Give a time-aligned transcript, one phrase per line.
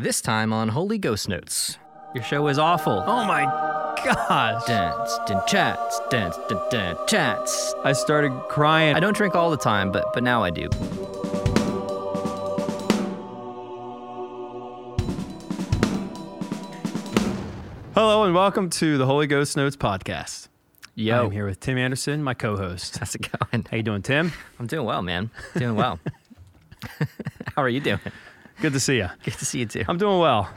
[0.00, 1.76] This time on Holy Ghost Notes.
[2.14, 3.04] Your show is awful.
[3.06, 3.44] Oh my
[4.02, 4.64] gosh.
[4.64, 7.74] Dance, dun, chats, dance, dun, dun, chats.
[7.84, 8.96] I started crying.
[8.96, 10.70] I don't drink all the time, but but now I do.
[17.92, 20.48] Hello and welcome to the Holy Ghost Notes podcast.
[20.94, 22.96] Yo, I'm here with Tim Anderson, my co-host.
[22.96, 23.66] how's it going?
[23.70, 24.32] How you doing, Tim?
[24.58, 25.30] I'm doing well, man.
[25.58, 26.00] Doing well.
[27.54, 28.00] How are you doing?
[28.60, 29.08] Good to see you.
[29.24, 29.84] Good to see you too.
[29.88, 30.50] I'm doing well.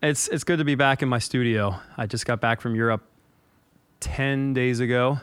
[0.00, 1.80] It's it's good to be back in my studio.
[1.96, 3.02] I just got back from Europe
[3.98, 5.18] 10 days ago.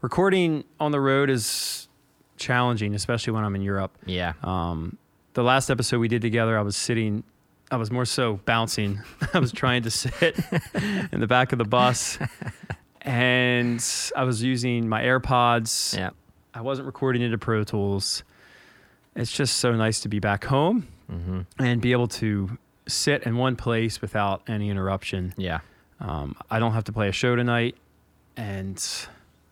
[0.00, 1.86] Recording on the road is
[2.38, 3.92] challenging, especially when I'm in Europe.
[4.06, 4.32] Yeah.
[4.42, 4.96] Um,
[5.34, 7.24] the last episode we did together, I was sitting,
[7.70, 9.02] I was more so bouncing.
[9.34, 10.38] I was trying to sit
[11.12, 12.18] in the back of the bus,
[13.02, 13.84] and
[14.16, 15.94] I was using my AirPods.
[15.94, 16.10] Yeah.
[16.54, 18.24] I wasn't recording into Pro Tools.
[19.14, 21.40] It's just so nice to be back home Mm-hmm.
[21.58, 22.56] and be able to
[22.86, 25.34] sit in one place without any interruption.
[25.36, 25.60] Yeah.
[25.98, 27.76] Um, I don't have to play a show tonight,
[28.36, 28.82] and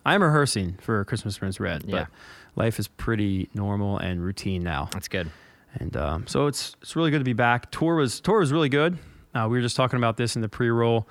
[0.06, 1.84] I'm rehearsing for Christmas Burns Red.
[1.84, 1.92] Yeah.
[2.00, 2.08] But
[2.56, 4.88] life is pretty normal and routine now.
[4.92, 5.30] That's good.
[5.74, 7.70] And um, so it's it's really good to be back.
[7.70, 8.98] Tour was tour was really good.
[9.34, 11.06] Uh, we were just talking about this in the pre-roll.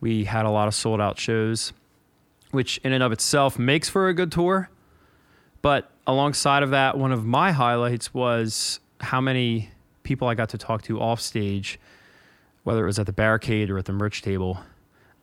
[0.00, 1.72] We had a lot of sold out shows,
[2.50, 4.68] which in and of itself makes for a good tour.
[5.62, 9.70] But alongside of that, one of my highlights was how many
[10.04, 11.80] people I got to talk to off stage,
[12.62, 14.60] whether it was at the barricade or at the merch table.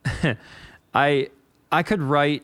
[0.94, 1.30] I
[1.70, 2.42] I could write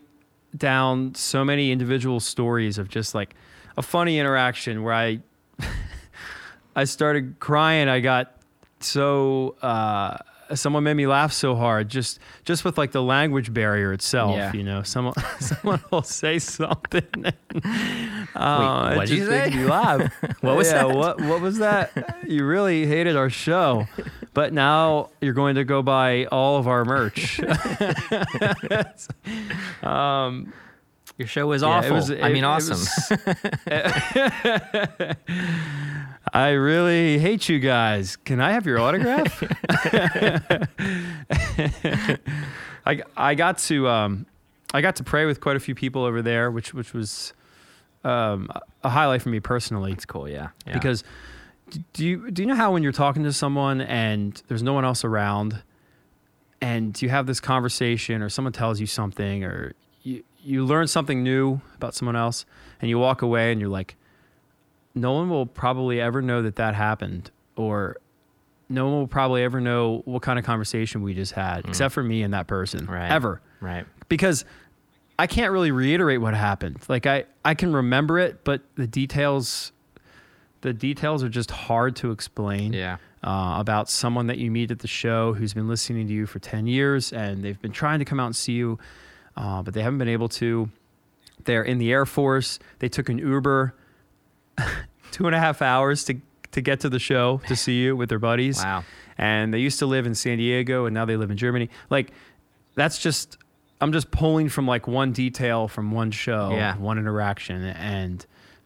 [0.56, 3.34] down so many individual stories of just like
[3.77, 5.20] a funny interaction where I
[6.77, 7.89] I started crying.
[7.89, 8.34] I got
[8.80, 10.19] so uh,
[10.55, 14.37] someone made me laugh so hard just just with like the language barrier itself.
[14.37, 14.53] Yeah.
[14.53, 17.03] You know, someone someone will say something.
[18.35, 19.65] And, uh, it what'd you just makes say?
[19.65, 20.13] laugh.
[20.43, 20.95] What was yeah, that?
[20.97, 22.21] What what was that?
[22.29, 23.87] you really hated our show,
[24.35, 27.41] but now you're going to go buy all of our merch.
[29.83, 30.53] um,
[31.17, 31.95] Your show was Yeah, it awful.
[31.97, 33.19] was- I it- mean, it awesome.
[36.33, 38.16] I really hate you guys.
[38.16, 39.42] Can I have your autograph?
[42.86, 44.27] I, I got to um,
[44.72, 47.33] I got to pray with quite a few people over there, which which was
[48.05, 48.48] um,
[48.83, 49.92] a highlight for me personally.
[49.92, 50.28] It's cool.
[50.28, 50.48] Yeah.
[50.66, 50.74] yeah.
[50.74, 51.05] Because
[51.92, 54.84] do you do you know how when you're talking to someone and there's no one
[54.84, 55.62] else around,
[56.60, 59.72] and you have this conversation or someone tells you something or
[60.02, 62.46] you you learn something new about someone else
[62.80, 63.96] and you walk away and you're like,
[65.01, 67.97] no one will probably ever know that that happened or
[68.69, 72.03] no one will probably ever know what kind of conversation we just had except for
[72.03, 73.11] me and that person Right.
[73.11, 73.87] ever right.
[74.08, 74.45] because
[75.19, 76.79] I can't really reiterate what happened.
[76.89, 79.73] Like I, I can remember it, but the details,
[80.61, 82.73] the details are just hard to explain.
[82.73, 82.98] Yeah.
[83.20, 86.39] Uh, about someone that you meet at the show who's been listening to you for
[86.39, 88.79] ten years and they've been trying to come out and see you,
[89.37, 90.70] uh, but they haven't been able to.
[91.42, 92.61] They're in the Air Force.
[92.79, 93.75] They took an Uber,
[95.11, 96.14] two and a half hours to
[96.52, 98.83] to get to the show to see you with their buddies Wow.
[99.19, 101.69] and they used to live in San Diego and now they live in Germany.
[101.91, 102.11] Like
[102.74, 103.36] that's just
[103.80, 106.77] I'm just pulling from like one detail from one show, Yeah.
[106.79, 108.24] one interaction, and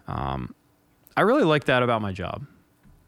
[0.08, 0.54] um,
[1.16, 2.46] I really like that about my job.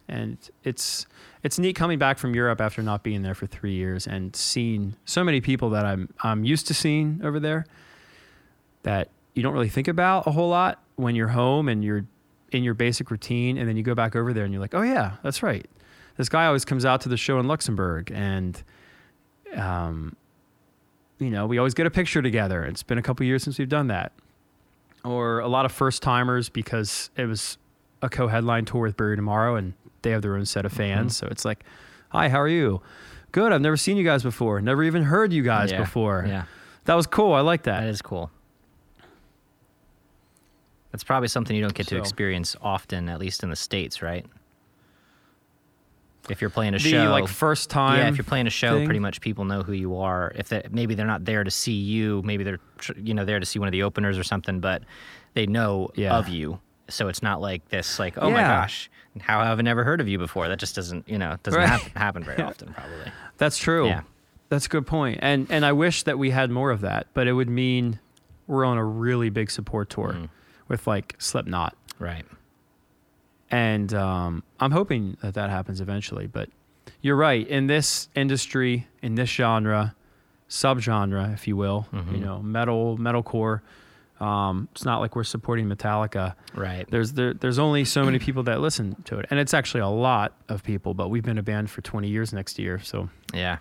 [0.08, 1.06] And it's
[1.42, 4.96] it's neat coming back from Europe after not being there for three years and seeing
[5.06, 7.64] so many people that I'm I'm used to seeing over there
[8.82, 12.04] that you don't really think about a whole lot when you're home and you're
[12.54, 14.82] in your basic routine and then you go back over there and you're like, oh
[14.82, 15.66] yeah, that's right.
[16.16, 18.62] This guy always comes out to the show in Luxembourg and
[19.56, 20.16] um,
[21.18, 22.64] you know, we always get a picture together.
[22.64, 24.12] It's been a couple years since we've done that.
[25.04, 27.58] Or a lot of first timers because it was
[28.02, 31.16] a co-headline tour with Bury Tomorrow and they have their own set of fans.
[31.16, 31.62] So it's like,
[32.10, 32.80] hi, how are you?
[33.32, 33.52] Good.
[33.52, 34.60] I've never seen you guys before.
[34.60, 35.78] Never even heard you guys Yeah.
[35.80, 36.24] before.
[36.26, 36.44] Yeah.
[36.84, 37.32] That was cool.
[37.34, 37.80] I like that.
[37.80, 38.30] That is cool.
[40.94, 44.24] That's probably something you don't get to experience often, at least in the states, right?
[46.30, 47.98] If you're playing a the show, like first time.
[47.98, 48.84] yeah, if you're playing a show, thing.
[48.84, 50.30] pretty much people know who you are.
[50.36, 52.60] If they, maybe they're not there to see you, maybe they're
[52.96, 54.84] you know there to see one of the openers or something, but
[55.34, 56.16] they know Yeah.
[56.16, 56.60] of you.
[56.86, 58.88] So it's not like this, like oh my gosh,
[59.20, 60.46] how have I never heard of you before?
[60.46, 61.68] That just doesn't you know doesn't Right.
[61.68, 63.10] hap- happen very often, probably.
[63.36, 63.88] That's true.
[63.88, 64.02] Yeah.
[64.48, 65.18] That's a good point.
[65.22, 67.98] And and I wish that we had more of that, but it would mean
[68.46, 70.28] we're on a really big support tour Mm.
[70.68, 71.76] With like Slipknot.
[71.98, 72.24] Right.
[73.50, 76.26] And um, I'm hoping that that happens eventually.
[76.26, 76.48] But
[77.00, 77.46] you're right.
[77.46, 79.94] In this industry, in this genre,
[80.48, 82.14] subgenre, if you will, Mm-hmm.
[82.14, 83.60] you know, metal, metalcore,
[84.20, 86.34] Um, it's not like we're supporting Metallica.
[86.54, 86.86] Right.
[86.90, 89.88] There's there, there's only so many people that listen to it, and it's actually a
[89.88, 90.94] lot of people.
[90.94, 93.58] But we've been a band for 20 years next year, so Yeah.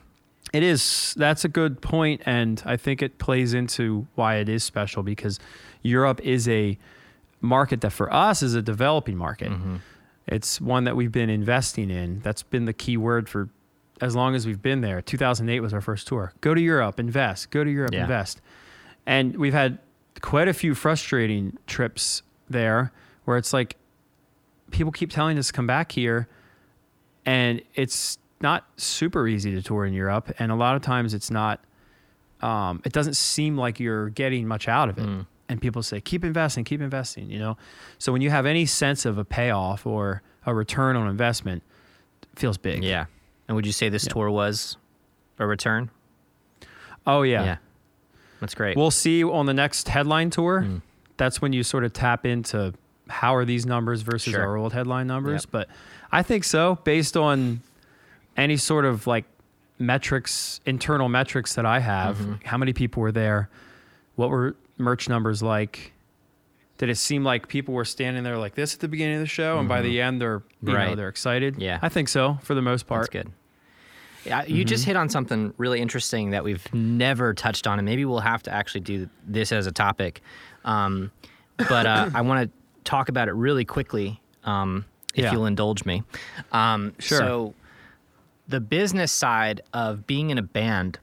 [0.54, 1.14] It is.
[1.18, 5.40] That's a good point, and I think it plays into why it is special because
[5.82, 6.78] Europe is a
[7.42, 9.50] market that for us is a developing market.
[9.52, 9.78] Mm-hmm.
[10.28, 12.22] It's one that we've been investing in.
[12.22, 13.50] That's been the key word for
[14.00, 15.02] as long as we've been there.
[15.02, 16.34] 2008 was our first tour.
[16.42, 17.52] Go to Europe, invest.
[17.52, 18.02] Go to Europe, Yeah.
[18.04, 18.42] invest.
[19.06, 19.80] And we've had
[20.22, 22.92] quite a few frustrating trips there
[23.26, 23.76] where it's like
[24.72, 26.28] people keep telling us to come back here
[27.26, 31.31] and it's not super easy to tour in Europe and a lot of times it's
[31.31, 31.60] not
[32.42, 35.25] um, it doesn't seem like you're getting much out of it Mm.
[35.50, 37.57] and people say keep investing keep investing you know
[37.98, 41.63] so when you have any sense of a payoff or a return on investment
[42.34, 43.06] it feels big Yeah.
[43.48, 44.13] And would you say this Yeah.
[44.13, 44.78] tour was
[45.39, 45.89] a return?
[47.07, 47.57] oh yeah.
[48.39, 48.75] That's great.
[48.75, 50.81] we'll see on the next headline tour Mm.
[51.18, 52.74] that's when you sort of tap into
[53.10, 54.42] how are these numbers versus Sure.
[54.46, 55.51] our old headline numbers Yep.
[55.51, 55.69] but
[56.12, 57.62] i think so based on
[58.38, 59.26] any sort of like
[59.80, 62.44] metrics internal metrics that i have Mhm.
[62.46, 63.50] how many people were there
[64.16, 65.92] what were merch numbers like
[66.78, 69.28] did it seem like people were standing there like this at the beginning of the
[69.28, 71.80] show and by the end they're you know they're excited Yeah.
[71.82, 73.02] i think so for the most part.
[73.12, 73.32] That's good.
[74.26, 78.06] Yeah, you just hit on something really interesting that we've never touched on, and maybe
[78.06, 80.22] we'll have to actually do this as a topic.
[80.64, 81.12] Um,
[81.58, 82.52] but uh, I want to
[82.90, 85.34] talk about it really quickly, um, if Yeah.
[85.34, 86.04] you'll indulge me.
[86.54, 87.18] Um, Sure.
[87.18, 87.54] So,
[88.48, 91.00] the business side of being in a band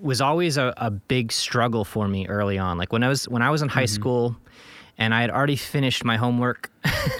[0.00, 2.78] was always a, a big struggle for me early on.
[2.78, 3.94] Like when I was when I was in high mm-hmm.
[3.94, 4.36] school,
[4.98, 6.70] and I had already finished my homework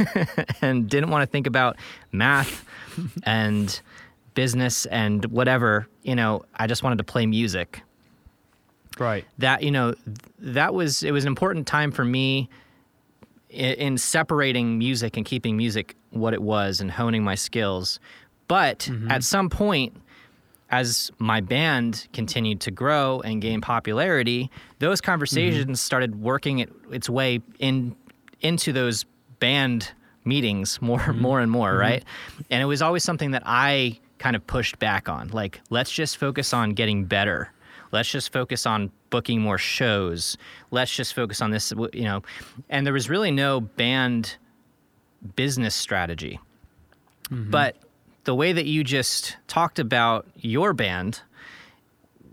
[0.62, 1.76] and didn't want to think about
[2.12, 2.64] math
[3.24, 3.80] and
[4.34, 5.88] business and whatever.
[6.02, 7.82] You know, I just wanted to play music.
[8.98, 9.94] right That you know,
[10.38, 12.48] that was it was an important time for me
[13.50, 17.98] in, in separating music and keeping music what it was and honing my skills.
[18.54, 19.10] But mm-hmm.
[19.10, 19.96] at some point,
[20.70, 24.48] as my band continued to grow and gain popularity,
[24.78, 25.10] those mm-hmm.
[25.10, 27.96] conversations started working it, its way in
[28.42, 29.06] into those
[29.40, 29.90] band
[30.24, 31.20] meetings more mm-hmm.
[31.20, 32.04] more and more, right?
[32.48, 35.30] And it was always something that I kind of pushed back on.
[35.30, 37.50] Like, let's just focus on getting better.
[37.90, 40.38] Let's just focus on booking more shows.
[40.70, 42.22] Let's just focus on this, you know.
[42.68, 44.36] And there was really no band
[45.34, 46.38] business strategy.
[47.30, 47.78] But
[48.24, 51.20] the way that you just talked about your band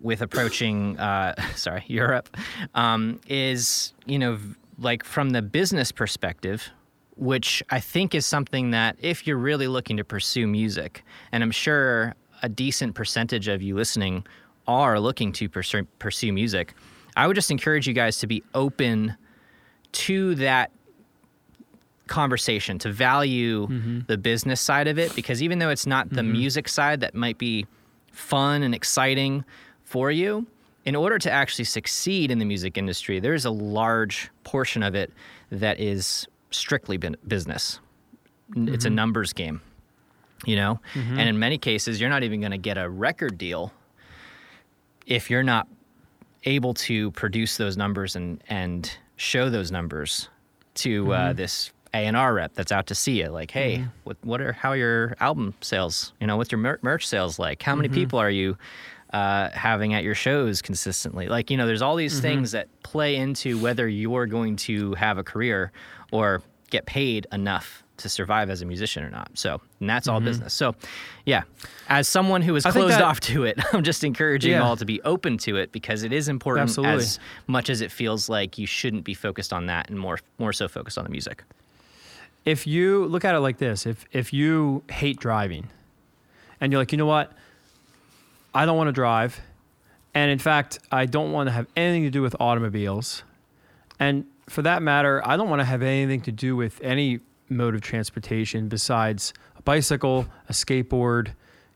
[0.01, 2.35] with approaching, uh, sorry, Europe,
[2.75, 4.39] um, is you know
[4.77, 6.69] like from the business perspective,
[7.15, 11.51] which I think is something that if you're really looking to pursue music, and I'm
[11.51, 14.25] sure a decent percentage of you listening
[14.67, 16.73] are looking to pursue, pursue music,
[17.15, 19.15] I would just encourage you guys to be open
[19.91, 20.71] to that
[22.11, 23.99] conversation to value mm-hmm.
[24.07, 26.33] the business side of it because even though it's not the mm-hmm.
[26.33, 27.65] music side that might be
[28.11, 29.43] fun and exciting
[29.85, 30.45] for you
[30.83, 35.11] in order to actually succeed in the music industry there's a large portion of it
[35.51, 37.79] that is strictly business.
[38.57, 38.95] N- it's a mm-hmm.
[38.95, 39.61] numbers game
[40.45, 40.79] you know?
[40.95, 43.71] And in many cases you're not even going to get a record deal
[45.05, 45.67] if you're not
[46.43, 50.29] able to produce those numbers and and show those numbers
[50.73, 53.29] to uh, this A and R rep that's out to see you.
[53.29, 53.89] Like, hey, mm-hmm.
[54.03, 56.13] what what are how are your album sales?
[56.21, 57.61] You know, what's your mer- merch sales like?
[57.61, 57.95] How many mm-hmm.
[57.95, 58.57] people are you
[59.11, 61.27] uh, having at your shows consistently?
[61.27, 62.21] Like, you know, there's all these mm-hmm.
[62.21, 65.71] things that play into whether you're going to have a career
[66.11, 69.29] or get paid enough to survive as a musician or not.
[69.35, 70.53] So, and that's all business.
[70.53, 70.75] So,
[71.25, 71.43] yeah,
[71.87, 74.63] as someone who is I closed that- off to it, I'm just encouraging Yeah.
[74.63, 76.95] all to be open to it because it is important Absolutely.
[76.95, 80.53] as much as it feels like you shouldn't be focused on that and more more
[80.53, 81.43] so focused on the music.
[82.45, 85.69] If you look at it like this, if if you hate driving
[86.59, 87.31] and you're like, you know what?
[88.53, 89.39] I don't want to drive.
[90.13, 93.23] And in fact, I don't want to have anything to do with automobiles.
[93.99, 97.75] And for that matter, I don't want to have anything to do with any mode
[97.75, 101.31] of transportation besides a bicycle, a skateboard,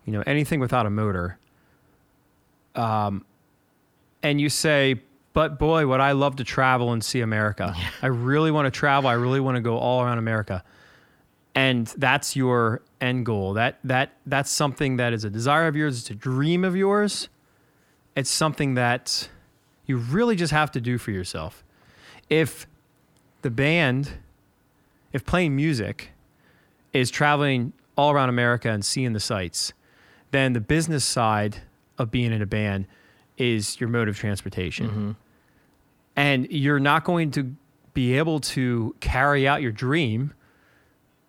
[0.06, 1.38] you know, anything without a motor.
[2.76, 3.24] Um,
[4.22, 5.02] and you say,
[5.36, 7.76] but boy, would I love to travel and see America.
[8.02, 9.10] I really want to travel.
[9.10, 10.64] I really want to go all around America.
[11.54, 13.54] And that's your end goal.
[13.54, 16.00] That that that's something that is a desire of yours.
[16.00, 17.28] It's a dream of yours.
[18.16, 19.28] It's something that
[19.86, 21.66] you really just have to do for yourself.
[22.30, 22.66] If
[23.42, 24.14] the band,
[25.12, 26.12] if playing music
[26.94, 29.74] is traveling all around America and seeing the sights,
[30.32, 31.58] then the business side
[31.98, 32.88] of being in a band
[33.38, 34.88] is your mode of transportation.
[34.88, 35.12] Mm-hmm.
[36.16, 37.56] And you're not going to
[37.94, 40.34] be able to carry out your dream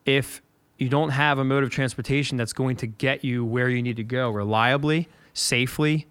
[0.05, 0.43] if
[0.79, 3.97] you don't have a mode of transportation that's going to get you where you need
[3.97, 6.07] to go reliably, safely,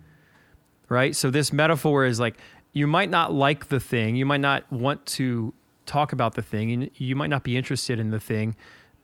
[0.90, 1.16] right?
[1.16, 2.38] So this metaphor is like
[2.74, 5.54] you might not like the thing, you might not want to
[5.86, 8.56] talk about the thing, and you might not be interested in the thing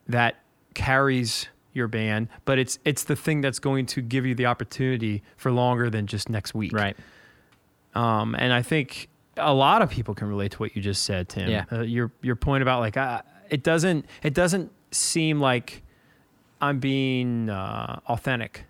[0.08, 0.36] that
[0.74, 5.22] carries your band, but it's it's the thing that's going to give you the opportunity
[5.36, 6.72] for longer than just next week.
[6.72, 6.96] Right.
[7.94, 11.28] Um, and I think a lot of people can relate to what you just said,
[11.28, 11.48] Tim.
[11.48, 11.64] Yeah.
[11.72, 15.82] Uh, your your point about like uh, it doesn't it doesn't seem like
[16.60, 18.64] I'm being uh, authentic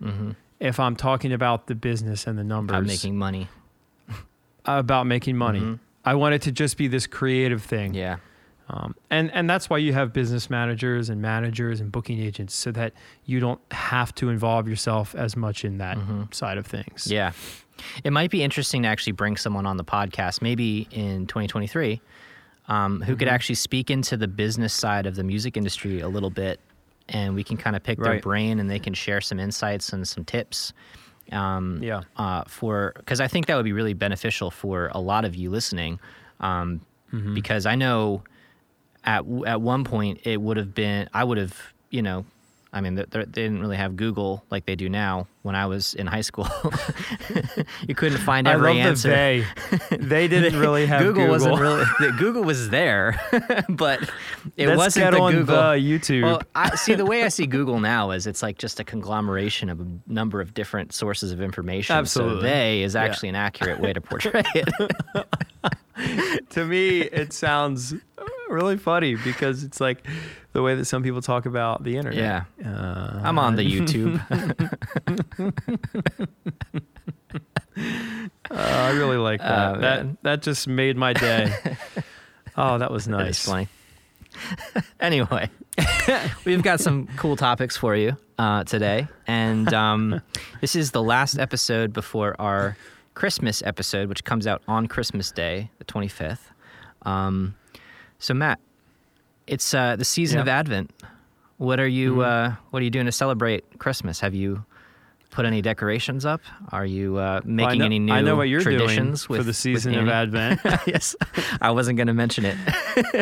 [0.60, 3.48] if I'm talking about the business and the numbers About making money.
[4.64, 5.78] about making money.
[6.04, 7.94] I want it to just be this creative thing.
[7.94, 8.16] Yeah.
[8.68, 12.70] Um, and and that's why you have business managers and managers and booking agents so
[12.72, 12.92] that
[13.26, 15.98] you don't have to involve yourself as much in that
[16.30, 17.06] side of things.
[17.10, 17.32] Yeah.
[18.04, 22.00] It might be interesting to actually bring someone on the podcast, maybe in 2023,
[22.68, 23.18] um, who Mm-hmm.
[23.18, 26.60] could actually speak into the business side of the music industry a little bit.
[27.08, 30.06] And we can kind of pick their brain and they can share some insights and
[30.06, 30.72] some tips.
[31.32, 32.02] Um, Yeah.
[32.16, 35.50] uh, for because I think that would be really beneficial for a lot of you
[35.50, 35.98] listening,
[36.40, 36.80] um,
[37.12, 37.34] Mm-hmm.
[37.34, 38.22] because I know
[39.04, 41.56] at at one point it would have been I would have
[41.90, 42.24] you know
[42.74, 45.92] I mean they, they didn't really have Google like they do now when I was
[45.94, 46.48] in high school.
[47.88, 49.08] you couldn't find I every love answer.
[49.08, 49.46] the they.
[49.98, 51.30] They didn't really have Google, Google.
[51.32, 51.84] wasn't really
[52.18, 53.20] Google was there,
[53.68, 54.08] but
[54.56, 55.54] it Let's wasn't get the on Google.
[55.56, 56.22] the YouTube.
[56.22, 59.68] Well, I see the way I see Google now is it's like just a conglomeration
[59.68, 61.94] of a number of different sources of information.
[61.94, 62.40] Absolutely.
[62.40, 63.02] So they is Yeah.
[63.02, 66.48] actually an accurate way to portray it.
[66.50, 67.94] to me, it sounds
[68.52, 70.06] really funny because it's like
[70.52, 72.44] the way that some people talk about the internet.
[72.58, 72.70] Yeah.
[72.70, 74.20] Uh, I'm on the YouTube.
[77.76, 77.80] uh,
[78.50, 79.76] I really like that.
[79.76, 81.52] Oh, that that just made my day.
[82.56, 83.44] oh, that was That nice.
[83.44, 83.68] funny.
[85.00, 85.50] anyway,
[86.44, 90.20] we've got some cool topics for you uh, today, and um,
[90.60, 92.76] this is the last episode before our
[93.14, 96.38] Christmas episode, which comes out on Christmas Day, the 25th.
[97.02, 97.56] Um,
[98.22, 98.58] so, Matt,
[99.46, 100.42] it's uh, the season Yeah.
[100.42, 100.90] of Advent.
[101.58, 102.24] What are you Mhm.
[102.52, 104.20] uh, What are you doing to celebrate Christmas?
[104.20, 104.64] Have you
[105.30, 106.40] put any decorations up?
[106.70, 109.42] Are you uh, making I know, any new I know what you're doing traditions for
[109.42, 110.60] the season of Advent.
[110.86, 111.16] yes,
[111.60, 112.56] I wasn't going to mention it,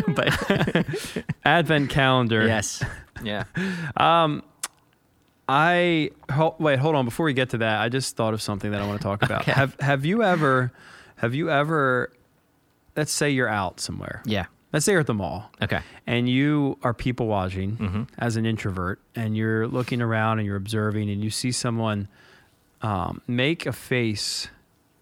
[0.14, 2.46] but Advent calendar.
[2.46, 2.82] yes,
[3.22, 3.44] yeah.
[3.96, 4.42] Um,
[5.48, 6.78] I ho- wait.
[6.78, 7.04] Hold on.
[7.04, 9.22] Before we get to that, I just thought of something that I want to talk
[9.22, 9.42] about.
[9.42, 9.52] Okay.
[9.52, 10.72] Have Have you ever,
[11.16, 12.12] have you ever,
[12.96, 14.22] let's say you're out somewhere.
[14.24, 14.46] Yeah.
[14.72, 15.80] Let's say you're at the mall Okay.
[16.06, 18.08] and you are people watching Mhm.
[18.18, 22.08] as an introvert, and you're looking around and you're observing, and you see someone
[22.82, 24.48] um, make a face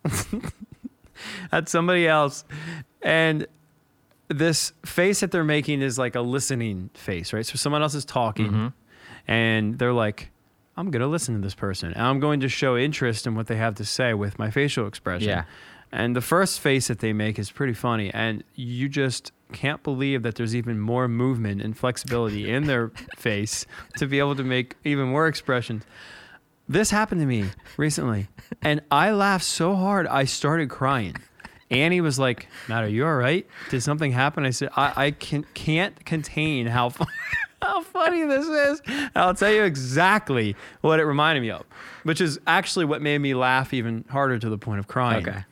[1.52, 2.44] at somebody else,
[3.02, 3.46] and
[4.28, 7.46] this face that they're making is like a listening face, right?
[7.46, 8.72] So someone else is talking, Mhm.
[9.26, 10.30] and they're like,
[10.76, 13.46] "I'm going to listen to this person, and I'm going to show interest in what
[13.46, 15.44] they have to say with my facial expression." Yeah.
[15.90, 20.22] And the first face that they make is pretty funny, and you just can't believe
[20.22, 23.66] that there's even more movement and flexibility in their face
[23.96, 25.84] to be able to make even more expressions.
[26.68, 27.46] This happened to me
[27.78, 28.28] recently,
[28.60, 31.16] and I laughed so hard I started crying.
[31.70, 33.46] Annie was like, "Matt, are you all right?
[33.70, 36.92] Did something happen?" I said, "I, I can, can't contain how
[37.62, 41.64] how funny this is." And I'll tell you exactly what it reminded me of,
[42.02, 45.26] which is actually what made me laugh even harder to the point of crying.
[45.26, 45.44] Okay.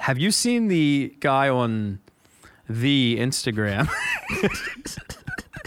[0.00, 2.00] Have you seen the guy on
[2.68, 3.88] the Instagram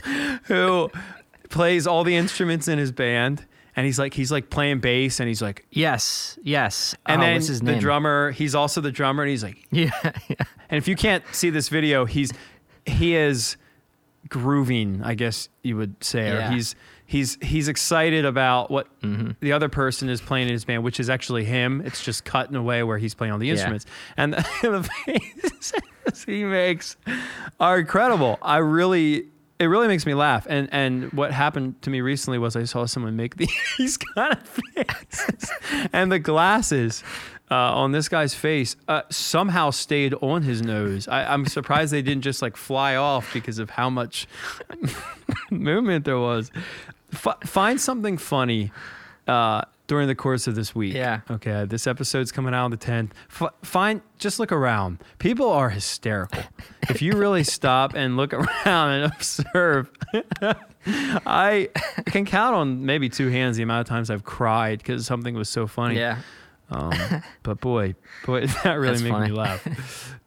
[0.44, 0.92] who
[1.50, 3.46] plays all the instruments in his band?
[3.76, 6.38] And he's like he's like playing bass and he's like Yes.
[6.44, 6.96] Yes.
[7.06, 7.80] and oh, then the name?
[7.80, 9.92] drummer, he's also the drummer and he's like Yeah.
[10.04, 10.36] yeah.
[10.70, 12.32] and if you can't see this video, he's
[12.86, 13.56] he is
[14.28, 16.28] grooving, I guess you would say.
[16.28, 16.50] Yeah.
[16.50, 16.76] Or he's
[17.10, 19.32] he's he's excited about what Mm-hmm.
[19.40, 21.82] the other person is playing in his band, which is actually him.
[21.86, 23.54] It's just cut in a way where he's playing all the Yeah.
[23.54, 23.86] instruments.
[24.18, 25.74] And the, the faces
[26.26, 26.96] he makes
[27.60, 28.38] are incredible.
[28.42, 29.26] I really
[29.58, 30.46] it really makes me laugh.
[30.50, 33.36] And and what happened to me recently was I saw someone make
[33.78, 35.52] these kind of faces.
[35.92, 37.04] and the glasses
[37.52, 41.08] uh, on this guy's face uh, somehow stayed on his nose.
[41.08, 44.28] I, I'm surprised they didn't just like fly off because of how much
[45.52, 46.52] movement there was.
[47.14, 48.72] F- find something funny
[49.28, 50.94] uh, during the course of this week.
[50.94, 51.22] Yeah.
[51.30, 51.66] Okay.
[51.66, 53.12] This episode's coming out on the 10th.
[53.30, 55.04] F- find, just look around.
[55.20, 56.44] People are hysterical.
[56.90, 59.90] if you really stop and look around and observe,
[60.86, 61.70] I
[62.08, 65.50] can count on maybe two hands the amount of times I've cried because something was
[65.50, 65.96] so funny.
[65.98, 66.20] Yeah.
[66.72, 66.94] Um,
[67.44, 69.30] but boy, boy, that really That's made funny.
[69.32, 70.19] me laugh.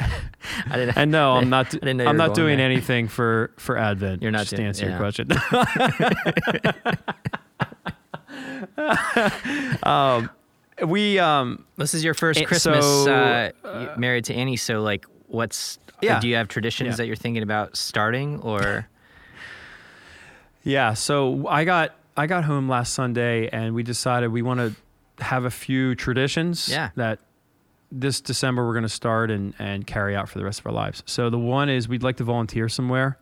[0.00, 0.96] I didn't.
[0.96, 1.82] And no, I'm not.
[1.82, 2.66] know I'm not doing there.
[2.66, 4.22] anything for for Advent.
[4.22, 5.28] You're not just doing- answer your question.
[9.82, 10.30] um,
[10.86, 14.56] we um, This is your first Eh, Christmas so, uh, y- married to Annie.
[14.56, 16.20] So, like, what's Yeah.
[16.20, 16.96] Do you have traditions Yeah.
[16.96, 18.88] that you're thinking about starting, or
[20.62, 25.24] Yeah, so I got I got home last Sunday and we decided we want to
[25.24, 26.90] have a few traditions Yeah.
[26.96, 27.18] that
[27.92, 30.72] this December we're going to start and and carry out for the rest of our
[30.72, 31.02] lives.
[31.06, 33.18] So the one is we'd like to volunteer somewhere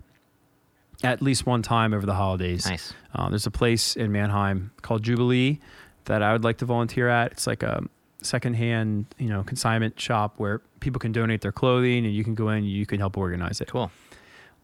[1.04, 2.66] at least one time over the holidays.
[2.66, 2.92] nice?
[3.14, 5.60] Uh, there's a place in Manheim called Jubilee
[6.06, 7.32] that I would like to volunteer at.
[7.32, 7.84] It's like a
[8.22, 12.48] secondhand, you know, consignment shop where people can donate their clothing and you can go
[12.48, 13.68] in and you can help organize it.
[13.68, 13.90] Cool.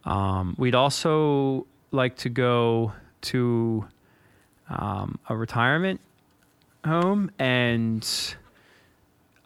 [0.05, 2.93] Um, we'd also like to go
[3.23, 3.87] to
[4.69, 6.01] um, a retirement
[6.85, 8.37] home and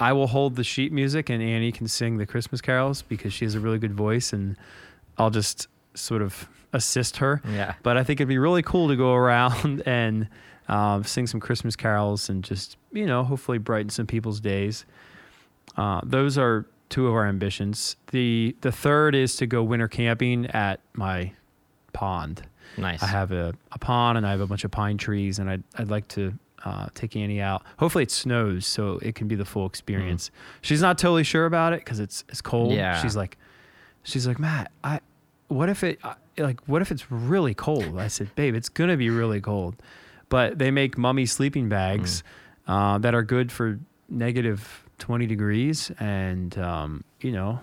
[0.01, 3.45] I will hold the sheet music and Annie can sing the Christmas carols because she
[3.45, 4.57] has a really good voice and
[5.17, 7.43] I'll just sort of assist her.
[7.49, 7.75] Yeah.
[7.83, 10.29] But I think it'd be really cool to go around and
[10.69, 14.85] um, sing some Christmas carols and just, you know, hopefully brighten some people's days.
[15.77, 17.97] Uh, those are two of our ambitions.
[18.11, 21.33] The the third is to go winter camping at my
[21.93, 22.43] pond.
[22.77, 23.03] Nice.
[23.03, 25.63] I have a, a pond and I have a bunch of pine trees, and I'd,
[25.77, 26.35] I'd like to
[26.69, 27.63] uh, take Annie out.
[27.79, 30.31] Hopefully, it snows so it can be the full experience.
[30.61, 32.73] She's not totally sure about it because it's it's cold.
[32.75, 33.01] Yeah.
[33.03, 33.39] She's like,
[34.03, 35.01] she's like, Matt, I,
[35.49, 37.99] what if it, I- like, what if it's really cold?
[37.99, 39.75] I said, babe, it's gonna be really cold,
[40.29, 42.23] but they make mummy sleeping bags
[42.67, 47.61] uh, that are good for negative twenty degrees, and um, you know.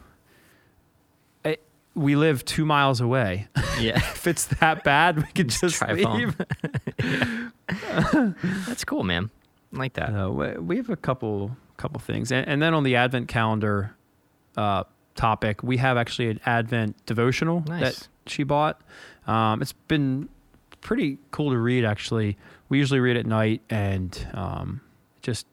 [1.96, 3.48] We live two miles away
[3.80, 3.98] yeah.
[4.12, 6.36] if it's that bad, we could just drive home.
[6.98, 7.54] leave.
[8.68, 9.30] That's cool, man.
[9.74, 10.10] I like that.
[10.10, 13.94] Uh, we- we have a couple couple things, and, and then on the Advent calendar
[14.56, 14.84] uh,
[15.16, 17.82] topic, we have actually an Advent devotional Nice.
[17.82, 18.80] that she bought.
[19.28, 20.30] Um, it's been
[20.82, 21.84] pretty cool to read.
[21.84, 22.38] Actually,
[22.70, 24.82] we usually read at night, and um,
[25.22, 25.48] just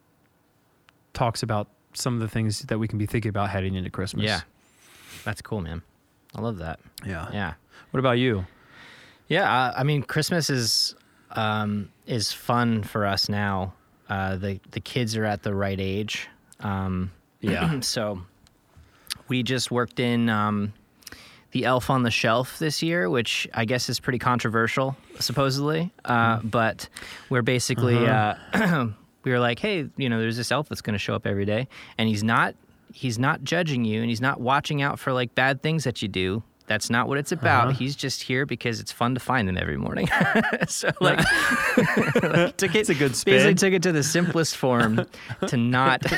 [1.13, 4.25] talks about some of the things that we can be thinking about heading into Christmas.
[4.25, 4.41] Yeah.
[5.25, 5.83] That's cool, man.
[6.35, 6.81] I love that.
[7.07, 7.29] yeah.
[7.33, 7.55] Yeah.
[7.91, 8.47] What about you?
[9.29, 10.95] Yeah, uh, I mean, Christmas is
[11.33, 13.75] um, is fun for us now.
[14.09, 16.29] Uh, the the kids are at the right age.
[16.61, 17.81] Um, Yeah.
[17.81, 18.23] so
[19.29, 20.73] we just worked in um,
[21.51, 25.91] the Elf on the Shelf this year, which I guess is pretty controversial, supposedly.
[26.05, 26.89] Uh, but
[27.31, 28.35] we're basically uh,
[29.25, 31.45] we were like, hey, you know, there's this elf that's going to show up every
[31.45, 31.69] day,
[31.99, 32.55] and he's not
[32.93, 36.09] he's not judging you, and he's not watching out for like bad things that you
[36.09, 36.43] do.
[36.67, 37.69] That's not what it's about.
[37.69, 37.79] Uh-huh.
[37.79, 40.09] He's just here because it's fun to find him every morning.
[40.69, 41.27] so like, like
[42.57, 45.05] took it, It's a good Basically took it to the simplest form
[45.49, 46.09] to not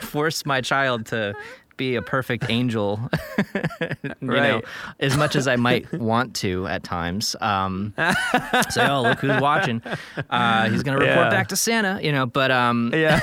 [0.00, 1.34] force my child to
[1.76, 3.00] be a perfect angel,
[4.04, 4.62] you know,
[5.00, 7.36] as much as I might want to at times.
[7.40, 7.94] Um,
[8.70, 9.82] say, oh, look who's watching.
[10.30, 11.30] Uh, he's going to report Yeah.
[11.30, 13.20] back to Santa, you know, but, um, yeah.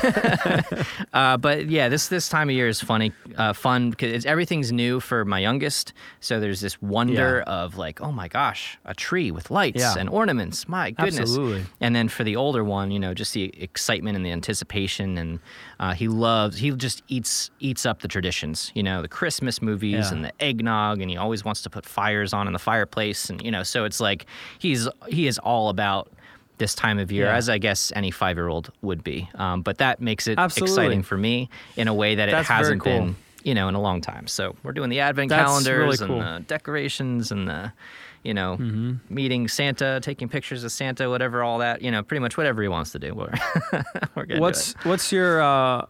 [1.13, 4.99] uh, but yeah, this, this time of year is funny, uh, fun because everything's new
[4.99, 5.93] for my youngest.
[6.19, 9.95] So there's this wonder of like, oh my gosh, a tree with lights Yeah.
[9.97, 10.67] and ornaments.
[10.67, 11.21] My goodness.
[11.21, 11.65] Absolutely.
[11.79, 15.39] And then for the older one, you know, just the excitement and the anticipation, and
[15.79, 16.57] uh, he loves.
[16.57, 18.07] He just eats eats up the
[18.41, 18.71] traditions.
[18.75, 20.13] You know, the Christmas movies Yeah.
[20.13, 23.41] and the eggnog, and he always wants to put fires on in the fireplace, and
[23.41, 24.25] you know, so it's like
[24.59, 26.09] he's he is all about
[26.57, 27.35] this time of year, Yeah.
[27.37, 29.27] as I guess any five year old would be.
[29.35, 30.73] Um, but that makes it Absolutely.
[30.73, 32.93] exciting for me in a way that it That's very hasn't cool.
[32.99, 33.15] been.
[33.43, 34.27] You know, in a long time.
[34.27, 36.21] So we're doing the advent That's calendars really cool.
[36.21, 37.73] and the decorations and the,
[38.21, 38.91] you know, Mm-hmm.
[39.15, 41.81] meeting Santa, taking pictures of Santa, whatever, all that.
[41.81, 43.15] You know, pretty much whatever he wants to do.
[43.15, 43.33] We're,
[44.15, 45.87] we're What's do what's your uh,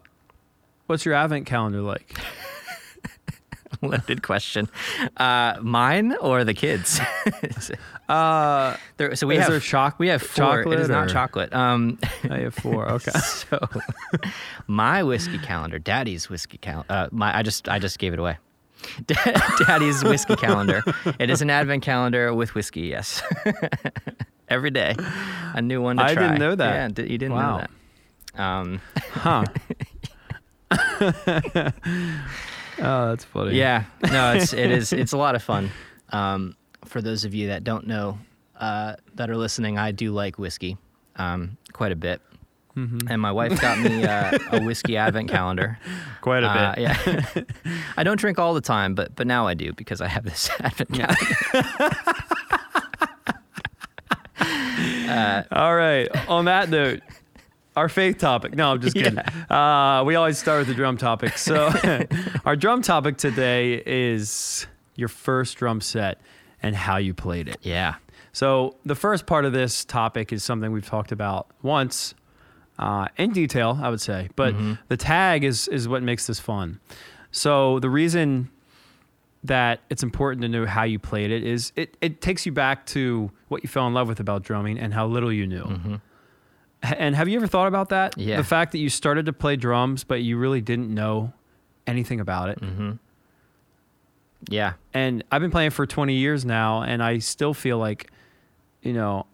[0.91, 2.13] what's your Advent calendar like?
[3.81, 4.69] loaded question?
[5.17, 6.99] Uh, mine or the kids?
[8.09, 10.59] Uh, there, so we Is have there choc- we have four.
[10.63, 11.53] it is chocolate not or- chocolate.
[11.53, 11.97] Um,
[12.29, 12.85] I have four.
[12.91, 13.11] Okay.
[13.11, 13.57] so
[14.67, 16.91] my whiskey calendar, Daddy's whiskey calendar.
[16.93, 18.37] Uh, my I just I just gave it away.
[19.65, 20.83] Daddy's whiskey calendar.
[21.19, 22.81] It is an advent calendar with whiskey.
[22.81, 23.21] Yes,
[24.49, 24.93] every day,
[25.53, 26.23] a new one to I try.
[26.23, 26.97] didn't know that.
[26.99, 27.57] Yeah, you didn't Wow.
[27.59, 27.67] know
[28.35, 28.41] that.
[28.43, 29.45] Um, Huh.
[32.79, 33.55] oh, that's funny.
[33.57, 35.69] yeah, no, it's it is it's a lot of fun.
[36.09, 36.55] Um,
[36.85, 38.17] for those of you that don't know
[38.59, 40.77] uh, that are listening, I do like whiskey
[41.15, 42.21] um, quite a bit.
[42.77, 43.09] Mm-hmm.
[43.09, 45.77] And my wife got me uh, a whiskey advent calendar.
[46.21, 46.81] Quite a Uh, bit.
[46.81, 47.43] yeah,
[47.97, 50.49] I don't drink all the time, but but now I do because I have this
[50.61, 51.95] advent calendar.
[55.51, 56.07] All right.
[56.29, 57.01] On that note,
[57.75, 58.55] our faith topic.
[58.55, 59.17] No, I'm just kidding.
[59.17, 61.37] Uh, we always start with the drum topic.
[61.37, 61.71] So,
[62.45, 66.19] our drum topic today is your first drum set
[66.61, 67.57] and how you played it.
[67.61, 67.95] Yeah.
[68.33, 72.13] So, the first part of this topic is something we've talked about once
[72.79, 74.55] uh, in detail, I would say, but
[74.87, 76.79] the tag is is what makes this fun.
[77.31, 78.49] So, the reason
[79.43, 82.85] that it's important to know how you played it is it, it takes you back
[82.85, 85.63] to what you fell in love with about drumming and how little you knew.
[85.63, 85.99] H-
[86.97, 88.17] And have you ever thought about that?
[88.17, 88.37] Yeah.
[88.37, 91.31] The fact that you started to play drums, but you really didn't know
[91.85, 92.59] anything about it.
[92.59, 92.93] Mm-hmm.
[94.49, 94.73] Yeah.
[94.93, 98.09] And I've been playing for 20 years now, and I still feel like,
[98.81, 99.27] you know,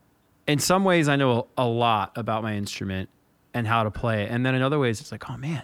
[0.46, 3.10] in some ways I know a lot about my instrument
[3.54, 4.32] and how to play it.
[4.32, 5.64] And then in other ways, it's like, oh man,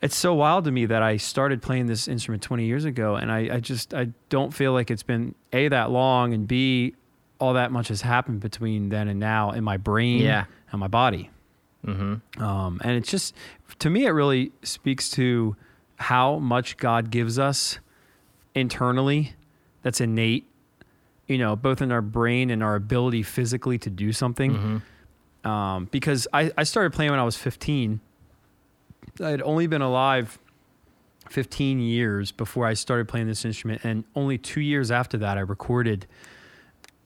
[0.00, 3.32] it's so wild to me that I started playing this instrument 20 years ago, and
[3.32, 6.94] I, I just I don't feel like it's been a that long, and b
[7.38, 10.44] all that much has happened between then and now in my brain Yeah.
[10.70, 11.30] and my body.
[11.84, 12.42] Mm-hmm.
[12.42, 13.34] Um, and it's just,
[13.80, 15.56] to me, it really speaks to
[15.96, 17.78] how much God gives us
[18.54, 19.34] internally
[19.82, 20.48] that's innate,
[21.26, 24.82] you know, both in our brain and our ability physically to do something.
[25.44, 28.00] Um, because I, I started playing when I was 15.
[29.22, 30.38] I had only been alive
[31.28, 33.84] 15 years before I started playing this instrument.
[33.84, 36.06] And only two years after that, I recorded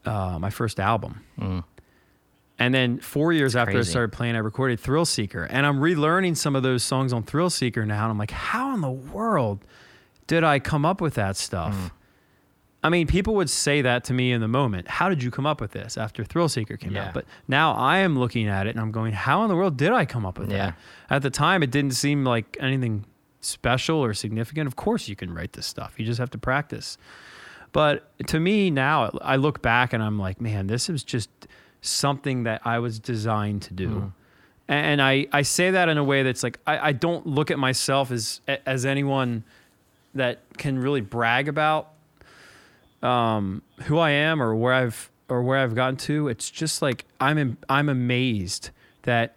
[0.05, 1.25] uh, my first album.
[1.39, 1.65] Mm.
[2.61, 3.89] And then four years after crazy.
[3.89, 5.45] I started playing, I recorded Thrill Seeker.
[5.45, 8.03] And I'm relearning some of those songs on Thrill Seeker now.
[8.05, 9.65] And I'm like, how in the world
[10.27, 11.75] did I come up with that stuff?
[11.75, 11.91] Mm.
[12.83, 14.87] I mean, people would say that to me in the moment.
[14.89, 17.09] How did you come up with this after Thrill Seeker came Yeah.
[17.09, 17.15] out?
[17.15, 19.93] But now I am looking at it and I'm going, how in the world did
[19.93, 20.59] I come up with Yeah.
[20.67, 20.75] that?
[21.11, 23.05] At the time, it didn't seem like anything
[23.41, 24.67] special or significant.
[24.67, 26.99] Of course, you can write this stuff, you just have to practice.
[27.73, 31.29] But to me now, I look back and I'm like, man, this is just
[31.81, 34.13] something that I was designed to do.
[34.71, 37.59] And I, I say that in a way that's like, I, I don't look at
[37.59, 39.45] myself as, as anyone
[40.15, 41.89] that can really brag about
[43.03, 46.29] um, who I am or where I've, or where I've gotten to.
[46.29, 48.71] It's just like, I'm, I'm amazed
[49.03, 49.37] that,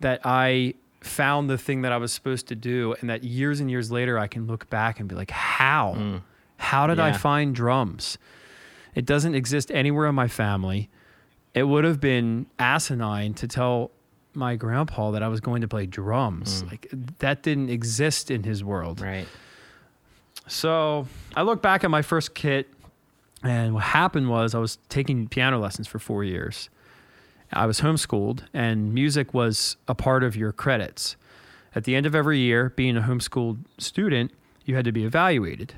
[0.00, 2.94] that I found the thing that I was supposed to do.
[3.00, 6.20] And that years and years later, I can look back and be like, how?
[6.58, 8.18] How did I find drums?
[8.94, 10.90] It doesn't exist anywhere in my family.
[11.54, 13.90] It would have been asinine to tell
[14.34, 16.62] my grandpa that I was going to play drums.
[16.62, 16.70] Mm.
[16.70, 19.00] Like that didn't exist in his world.
[19.00, 19.26] Right.
[20.46, 22.68] So I look back at my first kit,
[23.42, 26.68] and what happened was I was taking piano lessons for four years.
[27.52, 31.16] I was homeschooled, and music was a part of your credits.
[31.74, 34.32] At the end of every year, being a homeschooled student,
[34.64, 35.74] you had to be evaluated,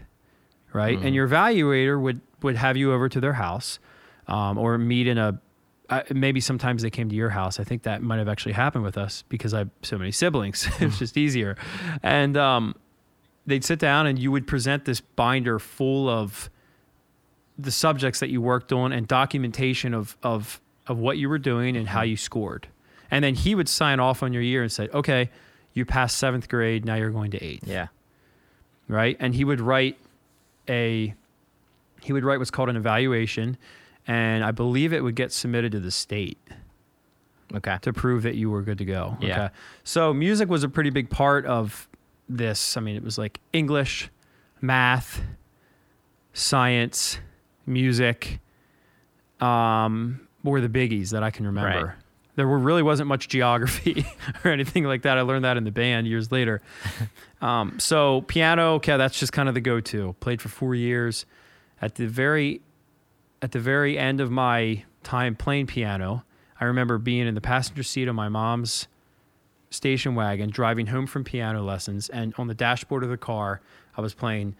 [0.73, 0.99] right?
[0.99, 3.79] And your evaluator would would have you over to their house,
[4.27, 5.41] um, or meet in a.
[5.89, 7.59] Uh, maybe sometimes they came to your house.
[7.59, 10.69] I think that might have actually happened with us because I have so many siblings.
[10.81, 11.57] it's just easier,
[12.03, 12.77] and um,
[13.47, 16.49] they'd sit down and you would present this binder full of
[17.59, 21.77] the subjects that you worked on and documentation of of of what you were doing
[21.77, 22.69] and how you scored.
[23.11, 25.31] And then he would sign off on your year and say, "Okay,
[25.75, 27.89] you passed 7th grade, now you're going to 8th." Yeah.
[28.89, 29.17] Right?
[29.21, 29.99] And he would write
[30.71, 31.15] a
[32.01, 33.59] he would write what's called an evaluation
[34.07, 36.39] and I believe it would get submitted to the state
[37.55, 37.77] Okay.
[37.83, 39.17] to prove that you were good to go.
[39.21, 39.45] Yeah.
[39.47, 39.55] Okay.
[39.85, 41.89] So music was a pretty big part of
[42.29, 42.77] this.
[42.77, 44.09] I mean, it was like English,
[44.63, 45.21] math,
[46.33, 47.19] science,
[47.67, 48.41] music,
[49.41, 51.87] um, were the biggies that I can remember.
[51.89, 51.95] Right.
[52.41, 54.07] There really wasn't much geography
[54.45, 55.19] or anything like that.
[55.19, 56.63] I learned that in the band years later.
[57.43, 60.17] um, so piano, okay, that's just kind of the go-to.
[60.21, 61.27] Played for four years.
[61.83, 62.63] At the very,
[63.43, 66.25] at the very end of my time playing piano,
[66.59, 68.89] I remember being in the passenger seat of my mom's
[69.71, 73.61] station wagon driving home from piano lessons and on the dashboard of the car
[73.97, 74.55] i was playing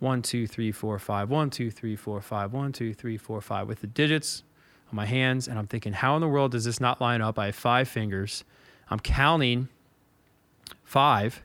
[0.00, 3.66] one two three four five one two three four five one two three four five
[3.66, 4.42] with the digits
[4.90, 7.38] on my hands and i'm thinking how in the world does this not line up?
[7.38, 8.44] I have five fingers.
[8.90, 9.68] I'm counting
[10.84, 11.42] five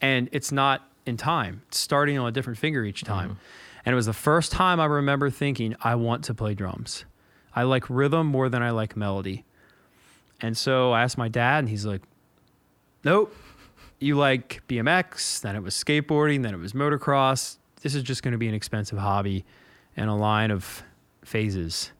[0.00, 1.62] and it's not in time.
[1.68, 3.12] It's starting on a different finger each mm-hmm.
[3.12, 3.38] time.
[3.84, 7.04] And it was the first time i remember thinking i want to play drums.
[7.54, 9.44] I like rhythm more than i like melody.
[10.40, 12.02] And so i asked my dad and he's like
[13.04, 13.34] nope.
[13.98, 17.56] You like bmx then it was skateboarding then it was motocross.
[17.82, 19.44] This is just going to be an expensive hobby
[19.96, 20.82] and a line of
[21.24, 21.92] phases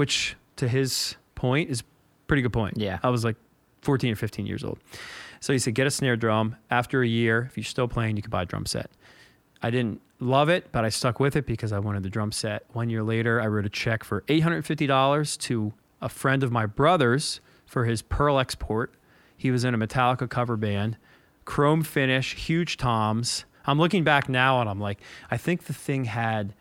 [0.00, 1.82] which to his point is
[2.26, 2.98] pretty good point Yeah.
[3.02, 3.36] i was like
[3.82, 4.78] 14 or 15 years old
[5.40, 8.22] so he said get a snare drum after a year if you're still playing you
[8.22, 8.90] can buy a drum set
[9.62, 12.64] i didn't love it but i stuck with it because i wanted the drum set
[12.72, 17.40] one year later i wrote a check for $850 to a friend of my brother's
[17.66, 18.92] for his Pearl Export.
[19.36, 20.96] He was in a Metallica cover band,
[21.44, 23.44] chrome finish, huge toms.
[23.66, 24.98] I'm looking back now and I'm like,
[25.30, 26.52] I think the thing had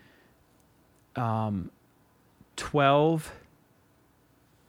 [1.15, 1.71] um,
[2.59, 3.31] 12,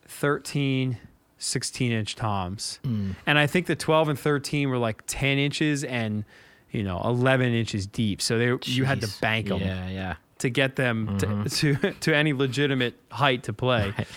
[0.06, 0.98] 13,
[1.38, 2.78] 16 inch toms.
[2.84, 3.16] Mm.
[3.26, 6.24] And I think the 12 and 13 were like 10 inches and,
[6.70, 8.20] you know, 11 inches deep.
[8.22, 10.14] So they you had to bank them Yeah, yeah.
[10.38, 11.50] to get them Mhm.
[11.60, 13.92] to, to to any legitimate height to play.
[13.96, 14.08] Right.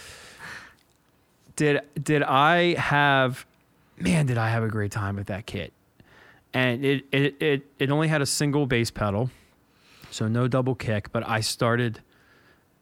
[1.56, 3.46] Did did I have
[3.98, 5.72] man, did I have a great time with that kit.
[6.54, 9.30] And it it it, it only had a single bass pedal.
[10.12, 12.02] So no double kick, but I started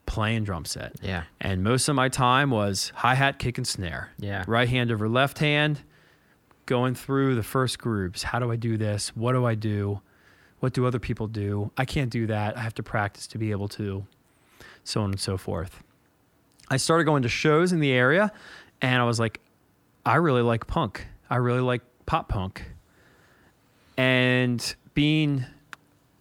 [0.05, 0.95] playing drum set.
[1.01, 1.23] Yeah.
[1.39, 4.11] And most of my time was hi-hat, kick and snare.
[4.19, 4.43] Yeah.
[4.47, 5.81] Right hand over left hand,
[6.65, 8.23] going through the first groups.
[8.23, 9.15] How do I do this?
[9.15, 10.01] What do I do?
[10.59, 11.71] What do other people do?
[11.77, 12.57] I can't do that.
[12.57, 14.05] I have to practice to be able to,
[14.83, 15.81] so on and so forth.
[16.69, 18.31] I started going to shows in the area
[18.81, 19.39] and I was like,
[20.05, 21.07] I really like punk.
[21.29, 22.63] I really like pop punk.
[23.97, 25.45] And being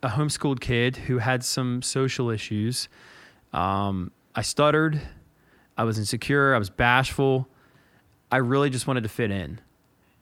[0.03, 2.89] a homeschooled kid who had some social issues,
[3.53, 5.01] um, I stuttered.
[5.77, 6.55] I was insecure.
[6.55, 7.49] I was bashful.
[8.31, 9.61] I really just wanted to fit in.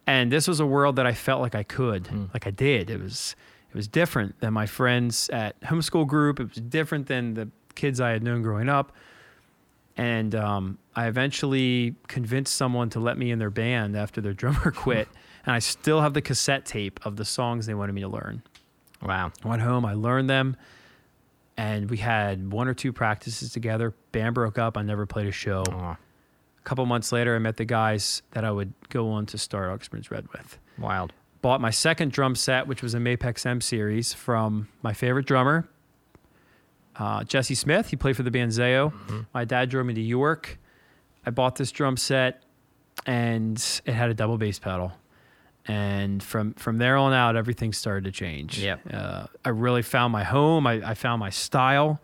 [0.07, 2.33] And this was a world that I felt like I could, Mm.
[2.33, 2.88] like I did.
[2.91, 3.37] It was
[3.71, 6.41] it was different than my friends at homeschool group.
[6.41, 8.93] It was different than the kids I had known growing up.
[9.97, 14.71] And um, I eventually convinced someone to let me in their band after their drummer
[14.71, 15.09] quit.
[15.45, 18.43] and I still have the cassette tape of the songs they wanted me to learn.
[19.03, 19.33] Wow.
[19.45, 20.57] I went home, I learned them,
[21.59, 23.92] and we had one or two practices together.
[24.12, 24.79] Band broke up.
[24.79, 25.64] I never played a show.
[25.71, 25.99] Aw, A
[26.64, 29.90] couple months later, I met the guys that I would go on to start August
[29.90, 30.59] Burns Red with.
[30.79, 31.12] wild.
[31.42, 35.68] Bought my second drum set, which was a Mapex M series from my favorite drummer,
[36.97, 37.90] uh, Jesse Smith.
[37.90, 38.92] He played for the band Zao.
[39.33, 40.59] My dad drove me to York.
[41.25, 42.42] I bought this drum set,
[43.07, 44.92] and it had a double bass pedal.
[45.68, 48.59] And from from there on out, everything started to change.
[48.59, 48.81] Yep.
[48.90, 50.66] Uh, I really found my home.
[50.66, 52.00] I, I found my style.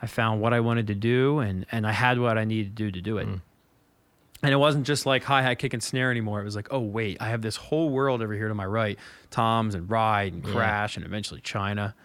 [0.00, 2.82] I found what I wanted to do, and and I had what I needed to
[2.84, 3.26] do to do it.
[3.26, 3.40] Mm.
[4.44, 6.40] And it wasn't just like hi hat, kick, and snare anymore.
[6.40, 8.96] It was like, oh wait, I have this whole world over here to my right:
[9.30, 10.52] toms and ride and Yeah.
[10.52, 11.96] crash, and eventually China.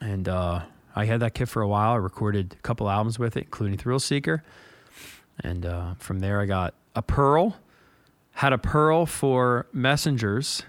[0.00, 0.62] And uh,
[0.96, 1.92] I had that kit for a while.
[1.92, 4.42] I recorded a couple albums with it, including Thrill Seeker.
[5.40, 7.56] And uh, from there, I got a Pearl.
[8.34, 10.62] Had a Pearl for Messengers.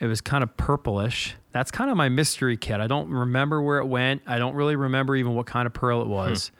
[0.00, 1.34] It was kind of purplish.
[1.52, 2.80] That's kind of my mystery kit.
[2.80, 4.22] I don't remember where it went.
[4.26, 6.50] I don't really remember even what kind of pearl it was.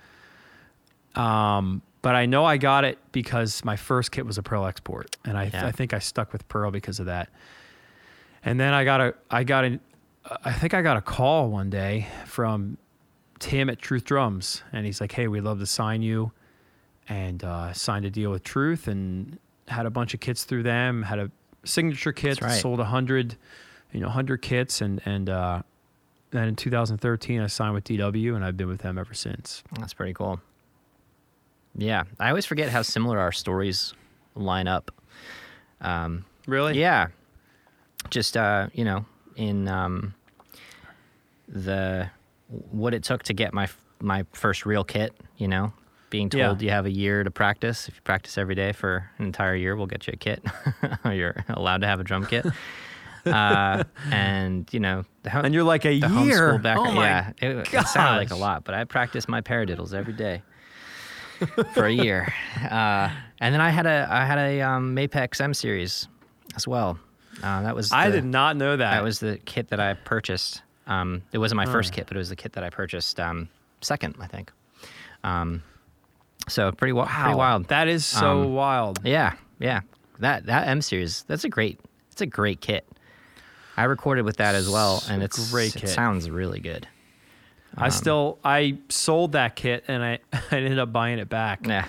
[1.14, 5.16] Um, but I know I got it because my first kit was a Pearl export,
[5.24, 5.66] and I, Yeah.
[5.66, 7.30] I think I stuck with Pearl because of that.
[8.44, 9.80] And then I got a I got an
[10.44, 12.78] I think I got a call one day from
[13.38, 16.32] Tim at Truth Drums, and he's like, "Hey, we'd love to sign you,"
[17.08, 21.02] and uh, signed a deal with Truth, and had a bunch of kits through them.
[21.02, 21.30] Had a
[21.64, 22.60] signature kit, right.
[22.60, 23.36] sold a hundred,
[23.92, 25.62] you know, hundred kits, and and uh,
[26.30, 29.62] then in 2013 I signed with DW, and I've been with them ever since.
[29.78, 30.40] That's pretty cool.
[31.76, 33.92] Yeah, I always forget how similar our stories
[34.34, 34.90] line up.
[35.80, 36.78] Um, Really?
[36.78, 37.08] yeah,
[38.08, 39.04] just uh, you know,
[39.36, 40.14] in um,
[41.48, 42.08] the
[42.48, 43.68] what it took to get my
[44.00, 45.12] my first real kit.
[45.36, 45.72] You know,
[46.10, 46.46] being Yeah.
[46.46, 47.88] told you have a year to practice.
[47.88, 50.44] If you practice every day for an entire year, we'll get you a kit.
[51.04, 52.46] you're allowed to have a drum kit.
[53.26, 56.58] uh, and you know, the ho- And you're like a the year.
[56.58, 56.90] background.
[56.90, 60.12] oh my yeah, it, it sounded like a lot, but I practiced my paradiddles every
[60.12, 60.42] day
[61.74, 62.32] for a year.
[62.70, 66.08] Uh, and then I had a I had a um, Mapex M series
[66.56, 66.98] as well.
[67.42, 68.90] Uh, that was I did not know that.
[68.94, 70.62] that was the kit that I purchased.
[70.86, 73.48] Um, it wasn't my first kit, but it was the kit that I purchased um,
[73.82, 74.50] second, I think.
[75.22, 75.62] Um,
[76.48, 77.68] so pretty, wa- pretty wild.
[77.68, 79.00] That is so Um, wild.
[79.04, 79.80] Yeah, yeah.
[80.20, 81.78] That that M series, that's a great,
[82.12, 82.86] it's a great kit.
[83.76, 85.90] I recorded with that as well, and It's great It kit.
[85.90, 86.88] sounds really good.
[87.76, 90.18] I still I sold that kit and I,
[90.50, 91.66] I ended up buying it back.
[91.66, 91.86] Yeah,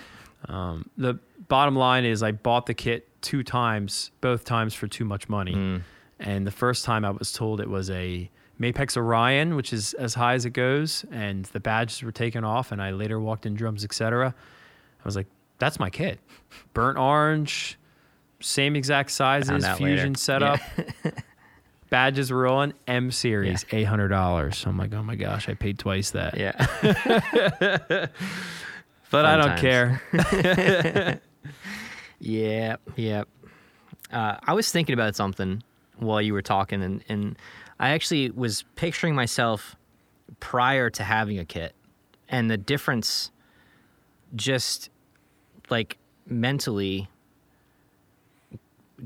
[0.49, 5.05] Um, the bottom line is I bought the kit two times, both times for too
[5.05, 5.53] much money.
[5.55, 5.81] Mm.
[6.19, 10.15] And the first time I was told it was a Mapex Orion, which is as
[10.15, 12.71] high as it goes, and the badges were taken off.
[12.71, 14.33] And I later walked in drums, etc.
[14.33, 15.27] I was like,
[15.59, 16.19] "That's my kit,
[16.73, 17.77] burnt orange,
[18.39, 20.17] same exact sizes, fusion later.
[20.17, 20.59] setup."
[21.89, 24.57] Badges were on M series, eight hundred dollars.
[24.57, 26.35] So I'm like, oh my gosh, I paid twice that.
[26.35, 26.51] yeah.
[29.09, 29.61] but I don't times.
[29.61, 31.21] care.
[32.19, 33.23] yeah, yeah.
[34.11, 35.63] Uh, I was thinking about something
[35.95, 37.37] while you were talking, and, and
[37.79, 39.75] I actually was picturing myself
[40.39, 41.73] prior to having a kit
[42.29, 43.31] and the difference
[44.35, 44.89] just
[45.69, 47.07] like mentally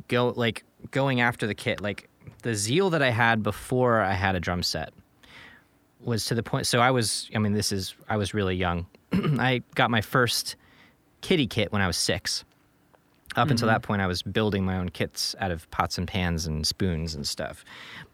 [0.07, 2.09] go like going after the kit like
[2.41, 4.91] the zeal that i had before i had a drum set
[6.03, 8.85] was to the point so i was i mean this is i was really young.
[9.13, 10.55] I got my first
[11.21, 12.43] kitty kit when i was six.
[13.37, 13.75] Up until mm-hmm.
[13.75, 17.15] that point i was building my own kits out of pots and pans and spoons
[17.15, 17.63] and stuff.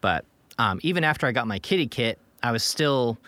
[0.00, 0.24] But
[0.58, 3.18] um, even after i got my kitty kit i was still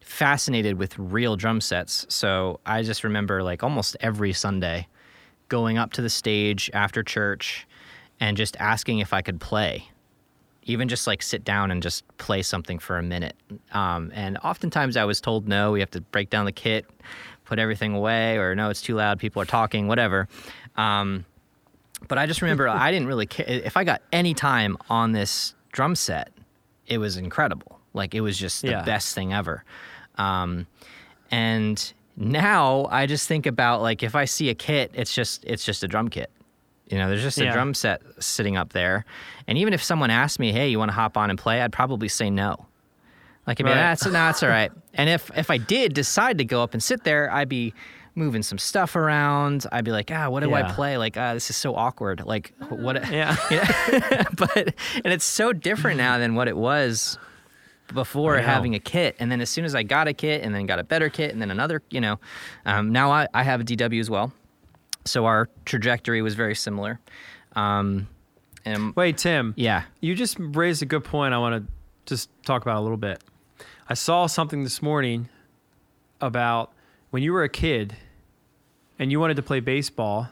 [0.00, 4.86] fascinated with real drum sets so i just remember like almost every sunday
[5.52, 7.66] going up to the stage after church
[8.22, 9.86] and just asking if I could play,
[10.62, 13.36] even just like sit down and just play something for a minute.
[13.72, 16.86] Um, and oftentimes I was told no, we have to break down the kit,
[17.44, 20.26] put everything away, or no, it's too loud, people are talking, whatever.
[20.76, 21.26] Um,
[22.08, 23.44] but I just remember I didn't really care.
[23.46, 26.32] If I got any time on this drum set,
[26.92, 27.80] it was incredible.
[27.94, 28.82] Like it was just the Yeah.
[28.82, 29.64] best thing ever.
[30.16, 30.66] Um,
[31.30, 35.64] and now I just think about like if I see a kit, it's just it's
[35.64, 36.30] just a drum kit.
[36.88, 37.52] You know, there's just a Yeah.
[37.54, 39.04] drum set sitting up there.
[39.48, 41.72] And even if someone asked me, "Hey, you want to hop on and play?" I'd
[41.72, 42.66] probably say no.
[43.46, 43.76] Like, I'd be, Right.
[43.76, 44.70] that's that's all right.
[44.94, 47.72] And if if I did decide to go up and sit there, I'd be
[48.14, 49.66] moving some stuff around.
[49.72, 50.96] I'd be like, ah, what do I play?
[50.98, 52.22] Like, ah, this is so awkward.
[52.24, 53.10] Like, what?
[53.10, 53.36] Yeah.
[53.50, 54.24] Yeah.
[54.36, 57.18] but and it's so different now than what it was
[57.92, 59.16] before having a kit.
[59.18, 61.32] And then as soon as I got a kit, and then got a better kit,
[61.32, 62.18] and then another, you know,
[62.64, 64.32] um, now I, I have a DW as well.
[65.04, 67.00] So our trajectory was very similar.
[67.54, 68.08] Um,
[68.64, 69.52] and Wait, Tim.
[69.56, 71.72] yeah, You just raised a good point I want to
[72.06, 73.22] just talk about a little bit.
[73.88, 75.28] I saw something this morning
[76.20, 76.70] about
[77.12, 77.94] when you were a kid
[78.98, 80.28] and you wanted to play baseball,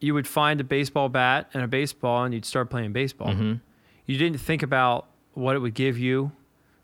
[0.00, 3.28] you would find a baseball bat and a baseball and you'd start playing baseball.
[3.28, 3.60] Mhm.
[4.06, 6.32] You didn't think about what it would give you,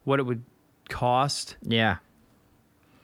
[0.04, 0.42] what it would
[0.88, 1.96] cost, yeah,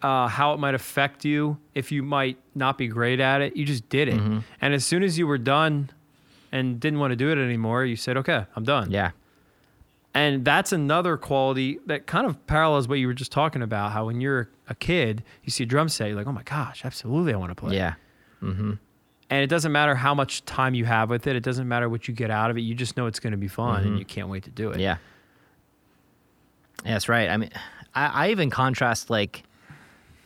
[0.02, 3.56] uh, how it might affect you if you might not be great at it.
[3.56, 4.14] You just did it.
[4.14, 4.38] Mm-hmm.
[4.60, 5.90] And as soon as you were done
[6.52, 8.90] and didn't want to do it anymore, you said, okay, I'm done.
[8.90, 9.10] yeah,
[10.16, 13.92] And that's another quality that kind of parallels what you were just talking about.
[13.92, 16.86] How when you're a kid, you see a drum set, you're like, oh my gosh,
[16.86, 17.76] absolutely, I want to play.
[17.76, 17.94] yeah.
[18.42, 18.72] Mm-hmm.
[19.28, 21.36] And it doesn't matter how much time you have with it.
[21.36, 22.62] It doesn't matter what you get out of it.
[22.62, 24.74] You just know it's going to be fun and you can't wait to do it.
[24.74, 24.80] Mm-hmm.
[24.80, 24.96] Yeah.
[26.84, 27.28] Yeah, that's right.
[27.28, 27.50] I mean,
[27.94, 29.42] I, I even contrast like,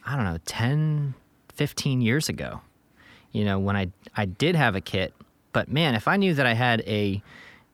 [0.07, 1.15] I don't know, 10,
[1.55, 2.61] 15 years ago,
[3.33, 5.15] you know, when I, I did have a kit.
[5.53, 7.23] But man, if I knew that I had a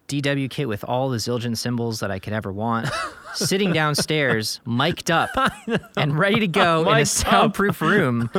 [0.09, 2.88] DW kit with all the Zildjian cymbals that I could ever want,
[3.35, 5.31] sitting downstairs, mic'd up,
[5.97, 7.07] and ready to go in a up.
[7.07, 8.31] soundproof room,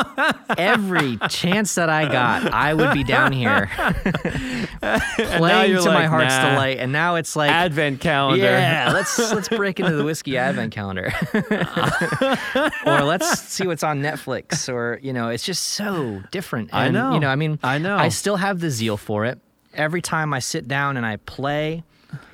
[0.58, 3.70] every chance that I got, I would be down here
[4.80, 6.50] playing to my heart's nah.
[6.50, 6.78] delight.
[6.78, 8.44] And now it's like Advent calendar.
[8.44, 11.12] yeah, let's let's break into the whiskey advent calendar,
[12.86, 16.70] or let's see what's on Netflix, or you know, it's just so different.
[16.72, 17.12] I know.
[17.12, 17.96] You know, I mean, I know.
[17.96, 19.38] I still have the zeal for it.
[19.74, 21.84] Every time I sit down and I play,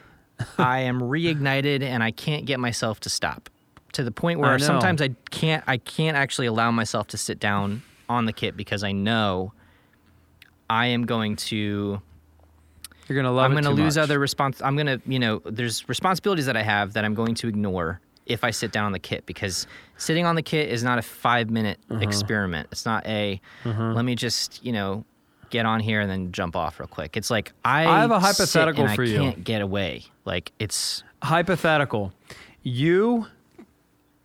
[0.59, 3.51] I am reignited, and I can't get myself to stop.
[3.93, 4.65] To the point where know.
[4.67, 8.85] sometimes I can't I can't actually allow myself to sit down on the kit because
[8.85, 9.53] I know
[10.69, 12.01] I am going to
[13.09, 14.03] You're going to love I'm too lose much.
[14.03, 14.61] other respons.
[14.63, 18.01] I'm going to, you know, there's responsibilities that I have that I'm going to ignore
[18.27, 21.03] if I sit down on the kit because sitting on the kit is not a
[21.03, 22.01] five minute Uh-huh.
[22.03, 22.69] experiment.
[22.73, 25.05] It's not a let me just, you know,
[25.51, 27.17] get on here and then jump off real quick.
[27.17, 29.19] It's like I, I have a hypothetical for I you.
[29.19, 30.05] can't get away.
[30.25, 32.13] Like it's hypothetical
[32.63, 33.27] you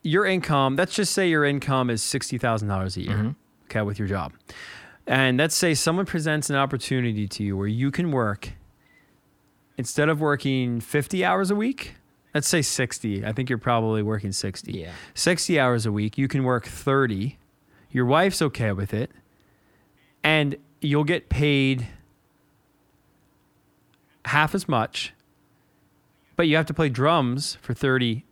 [0.02, 3.30] your income let's just say your income is $60000 a year Mm-hmm.
[3.66, 4.32] okay with your job
[5.06, 8.50] and let's say someone presents an opportunity to you where you can work
[9.78, 11.94] instead of working 50 hours a week
[12.34, 14.90] let's say 60 i think you're probably working 60 Yeah.
[15.14, 17.38] 60 hours a week you can work 30
[17.90, 19.10] your wife's okay with it
[20.22, 21.86] and you'll get paid
[24.26, 25.12] half as much
[26.36, 28.24] but you have to play drums for 30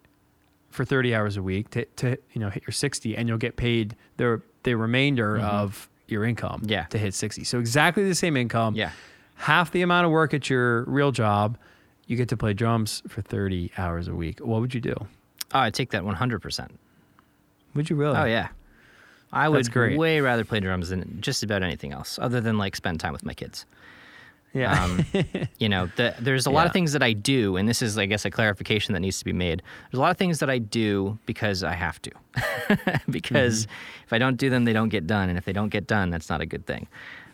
[0.70, 3.56] for 30 hours a week to, to you know hit your 60 and you'll get
[3.56, 5.44] paid the the remainder mm-hmm.
[5.46, 6.84] of your income Yeah.
[6.86, 8.92] to hit 60 so exactly the same income yeah.
[9.36, 11.56] half the amount of work at your real job
[12.06, 14.94] you get to play drums for 30 hours a week what would you do
[15.52, 16.68] Oh, I take that 100%.
[17.74, 18.48] would you really Oh yeah.
[19.32, 23.00] I would way rather play drums than just about anything else other than like spend
[23.00, 23.64] time with my kids.
[24.52, 25.04] yeah Um,
[25.58, 28.06] you know, the, there's a lot of things that I do, and this is, I
[28.06, 29.62] guess, a clarification that needs to be made.
[29.90, 32.10] There's a lot of things that I do because I have to,
[33.10, 34.04] because Mm-hmm.
[34.06, 36.10] if I don't do them, they don't get done, and if they don't get done,
[36.10, 36.88] that's not a good thing.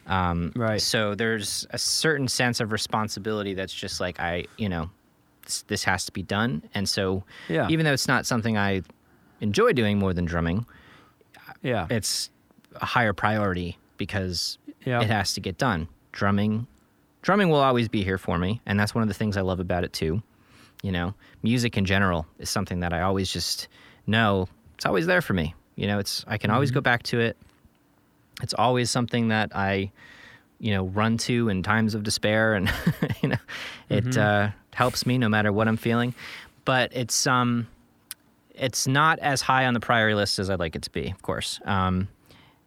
[0.06, 0.80] Um, Right.
[0.80, 4.90] So there's a certain sense of responsibility that's just like I, you know,
[5.44, 7.68] this, this has to be done, and so Yeah.
[7.70, 8.82] even though it's not something I
[9.40, 10.66] enjoy doing more than drumming,
[11.66, 12.30] yeah it's
[12.80, 15.00] a higher priority because Yeah.
[15.02, 15.88] it has to get done.
[16.12, 16.66] Drumming,
[17.22, 19.60] drumming will always be here for me, and that's one of the things I love
[19.60, 20.22] about it too.
[20.82, 23.68] You know, music in general is something that I always just
[24.06, 25.54] know it's always there for me.
[25.76, 27.36] You know, it's I can always go back to it.
[28.42, 29.90] It's always something that I,
[30.60, 32.70] you know, run to in times of despair, and
[33.22, 33.42] you know,
[33.88, 36.14] it uh, helps me no matter what I'm feeling.
[36.66, 37.66] But it's um,
[38.56, 41.22] it's not as high on the priority list as I'd like it to be, of
[41.22, 41.60] course.
[41.64, 42.08] Um,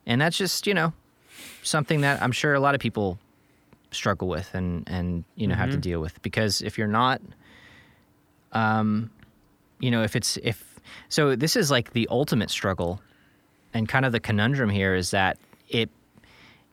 [0.06, 0.94] and that's just you know
[1.64, 3.20] something that I'm sure a lot of people
[3.92, 6.22] struggle with and and you know have to deal with.
[6.22, 7.22] Because if you're not
[8.52, 9.10] um
[9.80, 13.02] you know if it's if so this is like the ultimate struggle
[13.74, 15.38] and kind of the conundrum here is that
[15.68, 15.90] it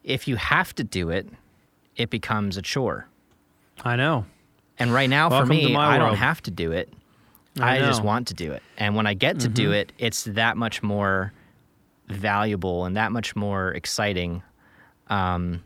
[0.04, 1.28] if you have to do it
[1.96, 3.06] it becomes a chore.
[3.84, 4.24] I know.
[4.78, 6.92] and right now Welcome for me I don't have to do it
[7.60, 7.98] I I, just.
[7.98, 8.06] Mm-hmm.
[8.06, 11.32] want to do it and when I get to do it it's that much more
[12.08, 14.42] valuable and that much more exciting
[15.08, 15.62] um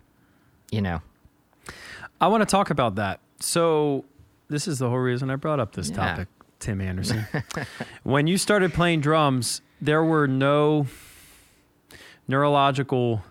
[0.70, 1.00] you know
[2.20, 3.20] I want to talk about that.
[3.40, 4.04] So,
[4.48, 5.96] this is the whole reason I brought up this Yeah.
[5.96, 6.28] topic,
[6.58, 7.24] Tim Anderson.
[8.02, 10.86] when you started playing drums, there were no
[12.28, 13.22] neurological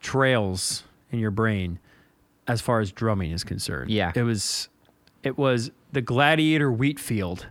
[0.00, 1.78] trails in your brain
[2.48, 3.90] as far as drumming is concerned.
[3.90, 4.10] Yeah.
[4.14, 4.68] It was
[5.22, 7.46] it was the gladiator wheat field.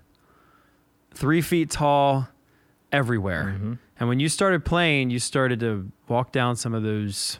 [1.14, 2.28] 3 feet tall
[2.92, 3.56] everywhere.
[3.56, 3.74] Mm-hmm.
[4.00, 7.40] And when you started playing, you started to walk down some of those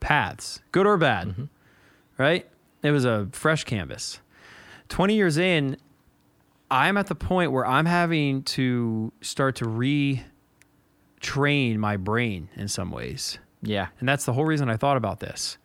[0.00, 1.44] paths, good or bad Mm-hmm.
[2.18, 2.48] right?
[2.82, 4.20] It was a fresh canvas.
[4.88, 5.76] 20 years in,
[6.70, 10.26] I'm at the point where I'm having to start to retrain
[11.76, 13.38] my brain in some ways.
[13.62, 15.58] yeah And that's the whole reason I thought about this.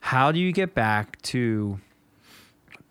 [0.00, 1.78] How do you get back to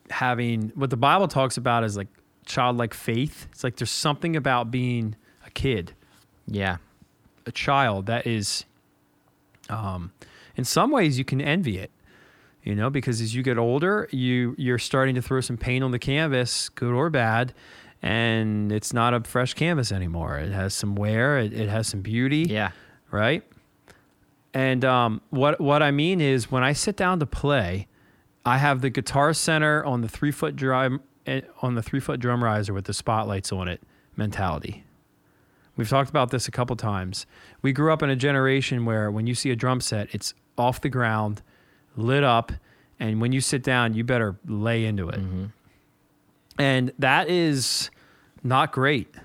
[0.10, 2.08] having what the Bible talks about is like
[2.50, 3.48] childlike faith?
[3.52, 5.94] It's like there's something about being a kid.
[6.48, 6.78] Yeah.
[7.46, 8.66] A child that is
[9.70, 10.12] um,
[10.56, 11.92] in some ways you can envy it
[12.64, 15.92] you know because as you get older you you're starting to throw some paint on
[15.92, 17.54] the canvas good or bad
[18.02, 20.38] and it's not a fresh canvas anymore.
[20.38, 21.40] It has some wear.
[21.40, 22.46] It, it has some beauty.
[22.50, 22.72] Yeah.
[23.12, 23.44] Right?
[24.54, 27.86] And um, what what i mean is when i sit down to play
[28.46, 31.02] i have the guitar center on the three foot drum
[31.62, 33.82] on the three foot drum riser with the spotlights on it
[34.16, 34.84] mentality
[35.80, 37.26] We've talked about this a couple times.
[37.62, 40.82] We grew up in a generation where when you see a drum set, it's off
[40.82, 41.42] the ground,
[41.96, 42.52] lit up,
[43.00, 45.22] and when you sit down, you better lay into it.
[45.22, 45.46] Mm-hmm.
[46.58, 47.92] And that is
[48.44, 49.16] not great.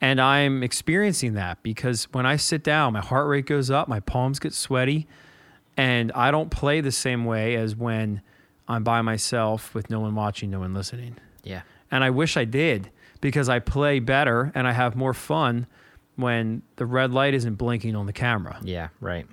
[0.00, 4.00] And I'm experiencing that because when I sit down, my heart rate goes up, my
[4.00, 5.06] palms get sweaty,
[5.76, 8.22] and I don't play the same way as when
[8.68, 11.16] I'm by myself with no one watching, no one listening.
[11.42, 12.90] yeah And I wish I did
[13.20, 15.66] because I play better and I have more fun
[16.16, 18.58] when the red light isn't blinking on the camera.
[18.62, 19.26] yeah right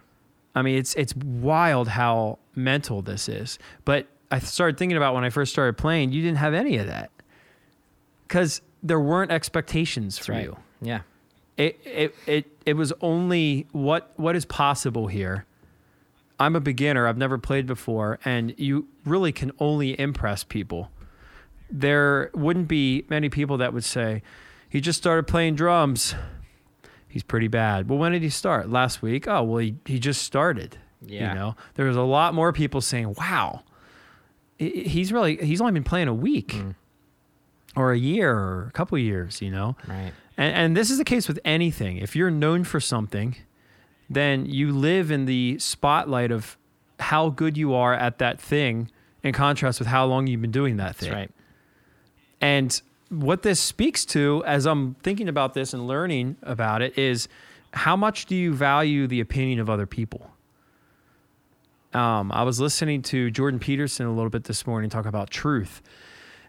[0.53, 3.57] I mean, it's it's wild how mental this is.
[3.85, 6.87] But I started thinking about when I first started playing, you didn't have any of
[6.87, 7.09] that
[8.27, 10.57] because there weren't expectations for right you.
[10.81, 11.01] yeah
[11.55, 15.45] It, it it it was only what what is possible here.
[16.41, 17.05] I'm a beginner.
[17.05, 20.89] I've never played before, and you really can only impress people.
[21.69, 24.23] There wouldn't be many people that would say,
[24.67, 26.15] "He just started playing drums.
[27.07, 28.71] He's pretty bad." Well, when did he start?
[28.71, 29.27] Last week.
[29.27, 30.77] Oh, well, he he just started.
[31.05, 31.29] Yeah.
[31.29, 33.61] You know, there's a lot more people saying, "Wow,
[34.57, 36.75] he's really he's only been playing a week." Mm.
[37.75, 39.77] Or a year or a couple years, you know?
[39.87, 41.99] right And, and this is the case with anything.
[41.99, 43.37] If you're known for something,
[44.13, 46.57] then you live in the spotlight of
[46.99, 48.89] how good you are at that thing
[49.23, 51.13] in contrast with how long you've been doing that that's thing.
[51.13, 51.31] right
[52.41, 57.27] And what this speaks to, as I'm thinking about this and learning about it, is
[57.73, 60.31] how much do you value the opinion of other people?
[61.93, 65.81] Um, I was listening to Jordan Peterson a little bit this morning talk about truth.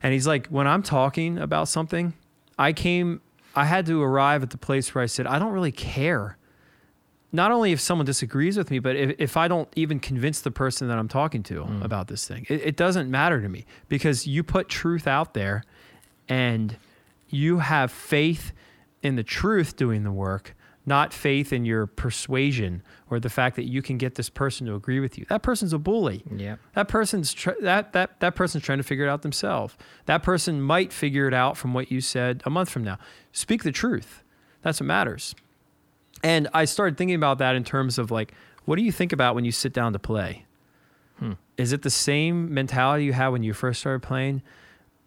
[0.03, 2.15] And he's like, when I'm talking about something,
[2.59, 3.21] I came,
[3.57, 6.37] I had to arrive at the place where I said, I don't really care.
[7.35, 10.51] Not only if someone disagrees with me, but if, if I don't even convince the
[10.51, 11.85] person that I'm talking to mm.
[11.85, 15.65] about this thing, it, it doesn't matter to me because you put truth out there
[16.29, 16.77] and
[17.29, 18.53] you have faith
[19.03, 20.55] in the truth doing the work,
[20.85, 24.75] not faith in your persuasion or the fact that you can get this person to
[24.75, 25.25] agree with you.
[25.29, 26.23] That person's a bully.
[26.31, 29.77] yeah That person's tr- that that that person's trying to figure it out themselves.
[30.07, 32.99] That person might figure it out from what you said a month from now.
[33.33, 34.23] Speak the truth.
[34.63, 35.35] That's what matters.
[36.23, 38.33] And I started thinking about that in terms of like,
[38.65, 40.47] what do you think about when you sit down to play?
[41.19, 41.33] Hmm.
[41.57, 44.43] Is it the same mentality you had when you first started playing?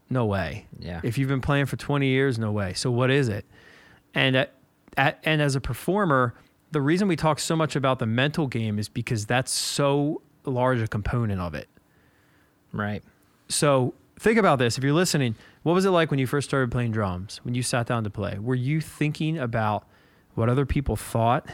[0.10, 0.68] No way.
[0.80, 2.74] yeah If you've been playing for 20 years, no way.
[2.74, 3.46] So what is it?
[4.14, 4.54] And at,
[4.98, 6.36] at, and as a performer,
[6.72, 10.82] the reason we talk so much about the mental game is because that's so large
[10.82, 11.68] a component of it.
[12.72, 13.04] Right.
[13.48, 14.78] So think about this.
[14.78, 17.40] If you're listening, what was it like when you first started playing drums?
[17.44, 19.88] When you sat down to play, were you thinking about
[20.36, 21.48] what other people thought?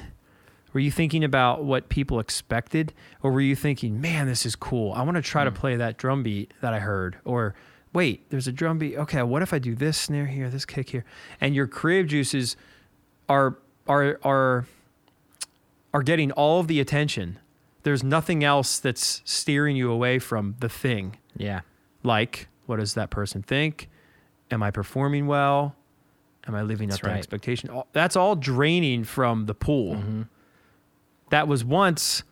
[0.73, 4.93] Were you thinking about what people expected, or were you thinking, "Man, this is cool.
[4.93, 5.57] I want to try to hmm.
[5.57, 7.55] play that drum beat that I heard," or
[7.93, 8.95] wait, there's a drum beat.
[8.97, 11.05] Okay, what if I do this snare here, this kick here?
[11.39, 12.55] And your creative juices
[13.27, 13.57] are
[13.87, 14.65] are are
[15.93, 17.39] are getting all of the attention.
[17.83, 21.17] There's nothing else that's steering you away from the thing.
[21.35, 21.61] Yeah.
[22.03, 23.89] Like, what does that person think?
[24.51, 25.75] Am I performing well?
[26.47, 27.17] Am I living up to right.
[27.17, 27.69] expectation?
[27.93, 30.21] That's all draining from the pool Mm-hmm.
[31.29, 32.23] that was once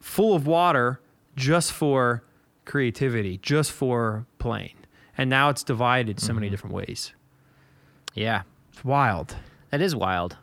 [0.00, 1.00] full of water
[1.36, 2.22] just for
[2.64, 4.74] creativity, just for playing.
[5.16, 6.34] And now it's divided so Mm-hmm.
[6.36, 7.12] many different ways.
[8.14, 8.42] Yeah.
[8.72, 9.34] It's wild.
[9.70, 10.36] That is wild.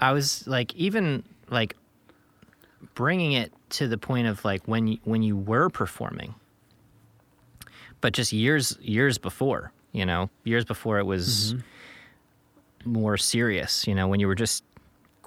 [0.00, 1.76] I was like, even like
[2.94, 6.34] bringing it to the point of like when you, when you were performing,
[8.00, 11.54] but just years years before, you know, years before it was
[12.84, 13.86] more serious.
[13.86, 14.64] You know, when you were just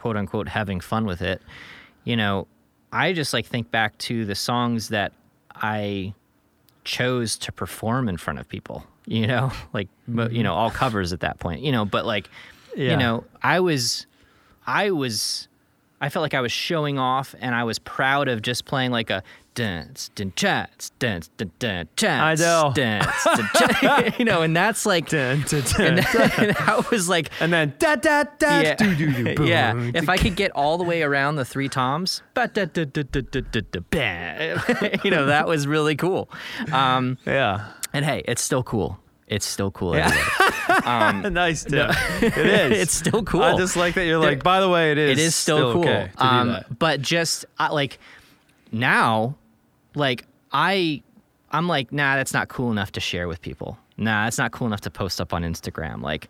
[0.03, 1.41] quote unquote having fun with it.
[2.03, 2.45] You know,
[2.91, 5.13] I just like think back to the songs that
[5.55, 6.13] I
[6.83, 8.85] chose to perform in front of people.
[9.05, 10.41] You know, like you mm-hmm.
[10.43, 11.59] know all covers at that point.
[11.59, 12.29] You know, but like
[12.73, 12.91] Yeah.
[12.91, 14.07] you know, I was,
[14.65, 15.49] I was,
[15.99, 19.09] I felt like I was showing off, and I was proud of just playing like
[19.09, 19.21] a
[19.55, 21.29] dance, dance, dance, dance,
[21.59, 22.41] dance, dance.
[22.41, 22.71] I know.
[22.73, 25.81] dance, dance, dance, you know, and that's like, Dun, dun, dun.
[25.81, 29.47] and, and that was like, And then da da da yeah, doo, doo, doo, boom.
[29.47, 29.73] yeah.
[29.93, 33.03] If I could get all the way around the three toms, da- da- da- da-
[33.03, 34.61] da- da- da- bam.
[35.03, 36.29] you know, that was really cool.
[36.71, 37.71] Um, yeah.
[37.93, 38.99] and hey, it's still cool.
[39.27, 39.95] It's still cool.
[39.95, 40.11] Yeah.
[40.85, 41.29] anyway.
[41.29, 41.87] nice too.
[42.21, 42.79] It is.
[42.81, 43.41] it's still cool.
[43.41, 45.83] I just like that you're like, by the way, it is it is still, cool.
[45.87, 46.57] okay um.
[46.77, 47.99] But just uh, like
[48.71, 49.35] now,
[49.95, 51.01] like I,
[51.51, 53.77] I'm like, nah, that's not cool enough to share with people.
[53.97, 56.01] Nah, that's not cool enough to post up on Instagram.
[56.01, 56.27] Like,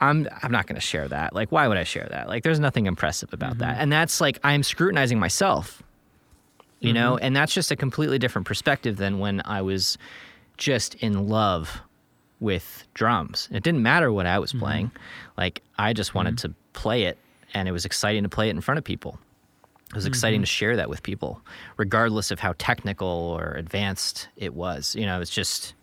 [0.00, 1.34] I'm I'm not gonna share that.
[1.34, 2.28] Like, why would I share that?
[2.28, 3.60] Like, there's nothing impressive about Mm-hmm.
[3.60, 3.76] that.
[3.80, 5.82] And that's like I'm scrutinizing myself.
[6.80, 7.24] You know, Mm-hmm.
[7.24, 9.96] and that's just a completely different perspective than when I was
[10.58, 11.80] just in love
[12.38, 13.48] with drums.
[13.50, 14.60] It didn't matter what I was Mm-hmm.
[14.60, 14.90] playing.
[15.38, 17.16] Like I just wanted to play it
[17.54, 19.18] and it was exciting to play it in front of people.
[19.90, 20.42] It was exciting Mm-hmm.
[20.44, 21.40] to share that with people,
[21.76, 24.94] regardless of how technical or advanced it was.
[24.96, 25.74] You know, it's just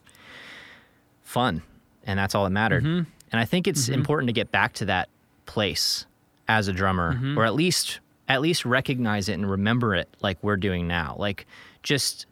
[1.22, 1.62] fun,
[2.06, 2.84] and that's all that mattered.
[2.84, 3.10] Mm-hmm.
[3.32, 5.10] And I think it's important to get back to that
[5.46, 6.06] place
[6.48, 7.38] as a drummer, Mm-hmm.
[7.40, 8.00] or at least
[8.30, 11.16] at least recognize it and remember it, like we're doing now.
[11.20, 11.46] Like
[11.84, 12.26] just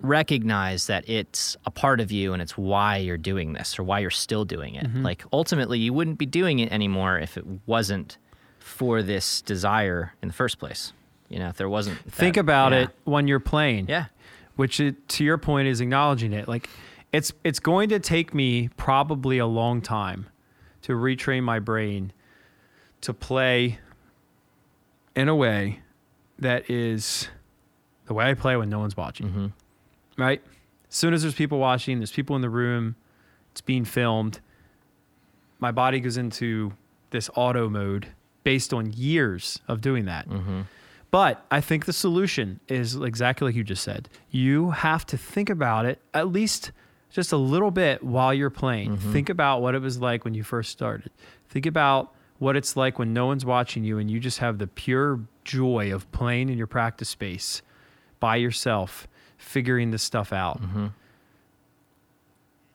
[0.00, 3.98] recognize that it's a part of you and it's why you're doing this or why
[4.00, 4.86] you're still doing it.
[4.86, 5.02] Mm-hmm.
[5.02, 8.18] Like ultimately, you wouldn't be doing it anymore if it wasn't
[8.66, 10.92] for this desire in the first place.
[11.28, 11.98] You know, if there wasn't.
[12.10, 12.80] Think about yeah.
[12.80, 13.86] it when you're playing.
[13.88, 14.06] Yeah.
[14.56, 16.68] which it, to your point is acknowledging it like
[17.12, 20.26] it's it's going to take me probably a long time
[20.82, 22.12] to retrain my brain
[23.02, 23.78] to play
[25.14, 25.80] in a way
[26.38, 27.28] that is
[28.06, 29.30] the way I play when no one's watching.
[29.30, 29.52] Mhm.
[30.18, 30.42] Right?
[30.90, 32.96] As soon as there's people watching, there's people in the room,
[33.52, 34.40] it's being filmed,
[35.60, 36.72] my body goes into
[37.10, 38.08] this auto mode
[38.46, 40.28] based on years of doing that.
[40.28, 40.60] Mm-hmm.
[41.10, 44.08] But I think the solution is exactly like you just said.
[44.30, 46.70] You have to think about it at least
[47.10, 48.98] just a little bit while you're playing.
[48.98, 49.12] Mm-hmm.
[49.12, 51.10] Think about what it was like when you first started.
[51.48, 54.68] Think about what it's like when no one's watching you and you just have the
[54.68, 57.62] pure joy of playing in your practice space
[58.20, 60.62] by yourself, figuring this stuff out.
[60.62, 60.86] Mm-hmm.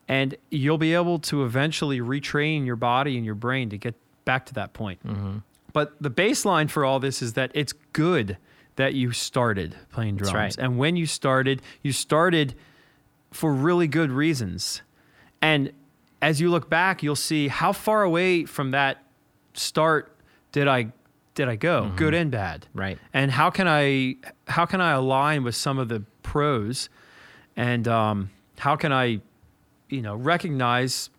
[0.10, 3.96] And you'll be able to eventually retrain your body and your brain to get
[4.26, 5.00] back to that point.
[5.08, 5.38] Mm-hmm.
[5.74, 8.38] But the baseline for all this is that it's good
[8.76, 10.34] that you started playing drums.
[10.34, 10.58] right.
[10.58, 12.56] And when you started, you started
[13.32, 14.82] for really good reasons.
[15.42, 15.72] And
[16.22, 19.04] as you look back, you'll see how far away from that
[19.54, 20.16] start
[20.52, 20.92] did I
[21.34, 22.68] did I go, good and bad.
[22.74, 23.00] Right.
[23.14, 24.18] And how can I
[24.48, 26.90] how can I align with some of the pros
[27.56, 29.22] and um, how can I
[29.90, 31.10] you know recognize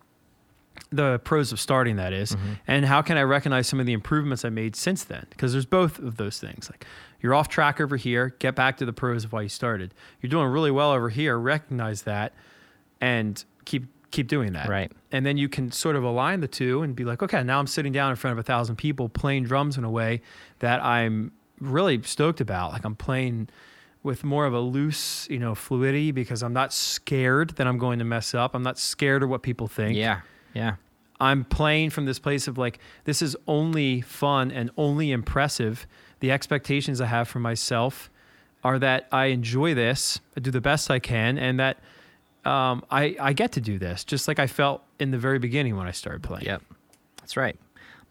[0.90, 2.52] the pros of starting that is, mm-hmm.
[2.66, 5.26] and how can I recognize some of the improvements I made since then?
[5.30, 6.70] Because there's both of those things.
[6.70, 6.86] Like
[7.20, 9.94] you're off track over here, get back to the pros of why you started.
[10.20, 12.34] You're doing really well over here, recognize that,
[13.00, 14.68] and keep keep doing that.
[14.68, 14.92] Right.
[15.10, 17.66] And then you can sort of align the two and be like, okay, now I'm
[17.66, 20.20] sitting down in front of a thousand people playing drums in a way
[20.60, 22.72] that I'm really stoked about.
[22.72, 23.48] Like I'm playing
[24.02, 27.98] with more of a loose, you know, fluidity because I'm not scared that I'm going
[28.00, 28.54] to mess up.
[28.54, 29.96] I'm not scared of what people think.
[29.96, 30.20] Yeah.
[30.54, 30.76] Yeah.
[31.20, 35.86] I'm playing from this place of like this is only fun and only impressive.
[36.20, 38.10] The expectations I have for myself
[38.64, 41.78] are that I enjoy this, I do the best I can, and that
[42.44, 45.76] um, I I get to do this just like I felt in the very beginning
[45.76, 46.46] when I started playing.
[46.46, 46.62] Yep,
[47.20, 47.56] that's right.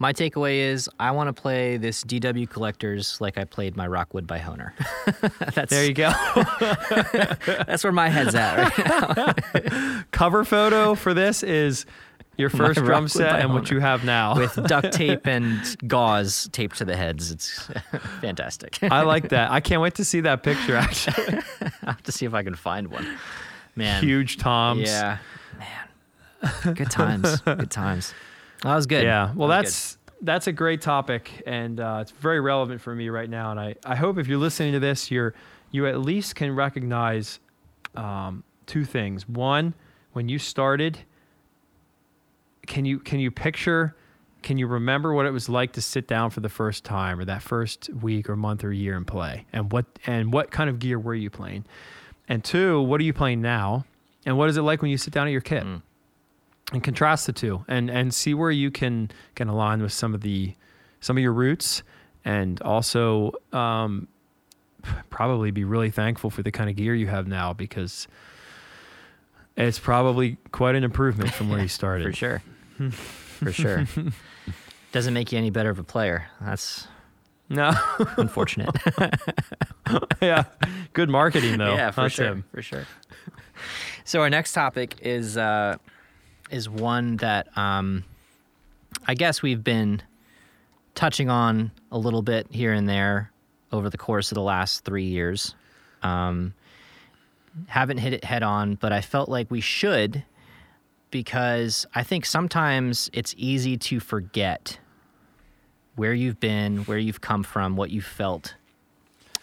[0.01, 4.25] My takeaway is I want to play this DW Collectors like I played my Rockwood
[4.25, 4.71] by Hohner.
[5.53, 6.11] that's There you go.
[7.67, 10.01] that's where my head's at right now.
[10.11, 11.85] Cover photo for this is
[12.41, 14.35] your first drum set and what you have now.
[14.35, 17.31] with duct tape and gauze taped to the heads.
[17.31, 17.69] It's
[18.21, 18.79] fantastic.
[18.83, 19.51] I like that.
[19.51, 20.75] I can't wait to see that picture.
[20.75, 21.39] Actually,
[21.83, 23.07] I'll have to see if I can find one.
[23.75, 24.03] Man.
[24.03, 24.81] huge toms.
[24.81, 25.19] Yeah.
[25.57, 26.73] Man.
[26.75, 27.39] Good times.
[27.41, 28.13] Good times.
[28.63, 29.03] That was good.
[29.03, 29.33] Yeah.
[29.33, 33.29] Well, That that's that's a great topic, and uh, it's very relevant for me right
[33.29, 33.51] now.
[33.51, 35.33] And I, I hope if you're listening to this, you're
[35.71, 37.39] you at least can recognize
[37.95, 39.27] um, two things.
[39.27, 39.73] One,
[40.13, 40.99] when you started,
[42.67, 43.95] can you can you picture?
[44.41, 47.25] Can you remember what it was like to sit down for the first time, or
[47.25, 49.45] that first week or month or year and play?
[49.53, 51.65] And what and what kind of gear were you playing?
[52.27, 53.85] And two, what are you playing now?
[54.25, 55.63] And what is it like when you sit down at your kit?
[55.63, 55.81] Mm.
[56.73, 60.21] And contrast the two, and and see where you can can align with some of
[60.21, 60.55] the
[61.01, 61.83] some of your roots,
[62.23, 64.07] and also um,
[65.09, 68.07] probably be really thankful for the kind of gear you have now because
[69.57, 72.05] it's probably quite an improvement from where you started.
[72.05, 72.43] For sure.
[72.91, 73.85] For sure.
[74.91, 76.27] Doesn't make you any better of a player.
[76.41, 76.87] That's
[77.49, 77.71] No,
[78.17, 78.69] unfortunate.
[80.21, 80.43] yeah,
[80.93, 81.73] good marketing though.
[81.73, 82.25] yeah, for That's sure.
[82.27, 82.43] him.
[82.53, 82.85] For sure.
[84.03, 85.77] So our next topic is uh,
[86.49, 88.03] is one that um,
[89.07, 90.01] I guess we've been
[90.95, 93.31] touching on a little bit here and there
[93.71, 95.55] over the course of the last three years.
[96.03, 96.53] Um,
[97.67, 100.23] haven't hit it head on, but I felt like we should
[101.09, 104.79] because I think sometimes it's easy to forget
[105.95, 108.55] where you've been, where you've come from, what you felt.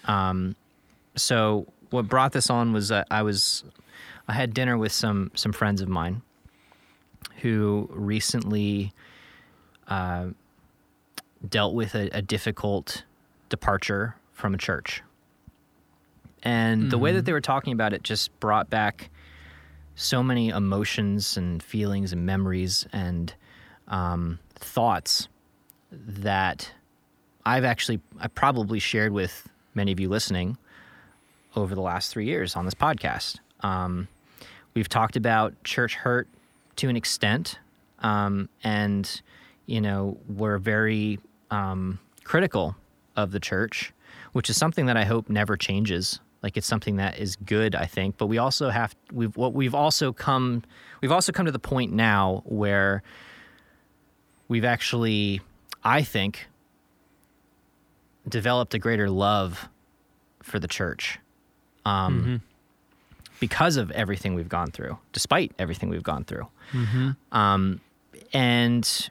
[0.07, 0.57] Um,
[1.15, 3.65] so what brought this on was uh, I was
[4.27, 6.23] I had dinner with some some friends of mine
[7.43, 8.93] who recently
[9.89, 10.29] uh,
[11.49, 13.05] dealt with a, a difficult
[13.49, 15.03] departure from a church,
[16.43, 19.11] and the way that they were talking about it just brought back
[19.95, 23.35] so many emotions and feelings and memories and
[23.89, 25.29] um, thoughts
[25.91, 26.71] that
[27.45, 30.59] I've actually I probably shared with many of you listening
[31.57, 33.39] over the last three years on this podcast.
[33.61, 34.09] Um,
[34.75, 36.29] we've talked about church hurt
[36.77, 37.59] to an extent,
[38.01, 39.21] um, and
[39.67, 41.19] you know we're very
[41.51, 42.77] um, critical
[43.17, 43.93] of the church,
[44.33, 46.21] which is something that I hope never changes.
[46.43, 48.17] Like it's something that is good, I think.
[48.17, 50.63] But we also have we've what we've also come
[51.01, 53.03] we've also come to the point now where
[54.49, 55.41] we've actually,
[55.85, 56.47] I think,
[58.29, 59.69] developed a greater love
[60.43, 61.19] for the church
[61.85, 62.43] um,
[63.41, 66.47] because of everything we've gone through, despite everything we've gone through.
[67.33, 67.81] Um,
[68.33, 69.11] and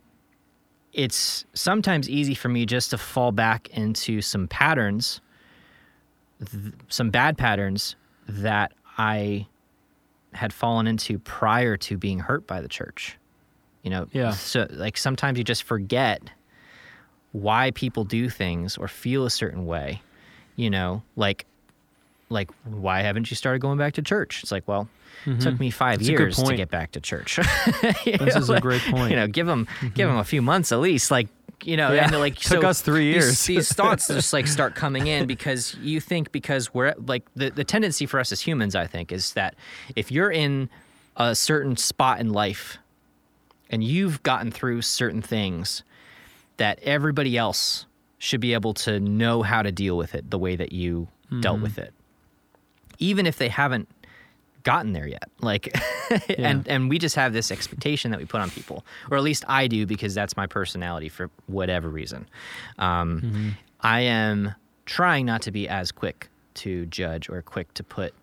[0.94, 5.22] it's sometimes easy for me just to fall back into some patterns,
[6.40, 7.96] th- some bad patterns
[8.28, 9.48] that I
[10.34, 13.18] had fallen into prior to being hurt by the church.
[13.84, 14.32] You know, Yeah.
[14.32, 16.22] so like sometimes you just forget
[17.32, 20.02] why people do things or feel a certain way.
[20.56, 21.46] You know, like
[22.30, 24.44] like why haven't you started going back to church?
[24.44, 24.90] It's like, well,
[25.26, 25.64] it took mm-hmm.
[25.64, 27.40] me five That's years to get back to church.
[28.06, 29.12] This is a great point.
[29.12, 30.18] You know, give them give them mm-hmm.
[30.20, 31.12] a few months at least.
[31.12, 31.28] Like
[31.64, 32.06] you know, Yeah.
[32.06, 33.46] and like Took so us three these- years.
[33.46, 37.64] These, thoughts just like start coming in because you think because we're like the the
[37.64, 39.56] tendency for us as humans, I think, is that
[39.96, 40.70] if you're in
[41.16, 42.78] a certain spot in life
[43.70, 45.84] and you've gotten through certain things,
[46.58, 47.86] that everybody else
[48.20, 51.42] should be able to know how to deal with it the way that you Mm-hmm.
[51.42, 51.94] dealt with it,
[53.00, 53.90] even if they haven't
[54.68, 55.30] gotten there yet.
[55.42, 55.66] Like,
[56.38, 59.44] and and we just have this expectation that we put on people, or at least
[59.48, 62.28] I do because that's my personality for whatever reason.
[62.78, 63.50] Um, Mm-hmm.
[63.82, 64.54] I am
[64.86, 68.14] trying not to be as quick to judge or quick to put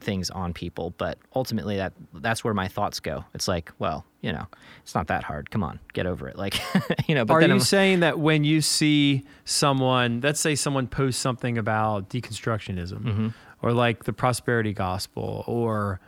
[0.00, 3.24] things on people, but ultimately that that's where my thoughts go.
[3.34, 4.46] It's like, well, you know,
[4.82, 5.50] it's not that hard.
[5.50, 6.36] Come on, get over it.
[6.38, 6.54] Like,
[7.08, 7.24] you know.
[7.26, 11.58] But Are you I'm- saying that when you see someone, let's say someone posts something
[11.58, 13.28] about deconstructionism, Mm-hmm.
[13.62, 16.00] Or like the prosperity gospel, or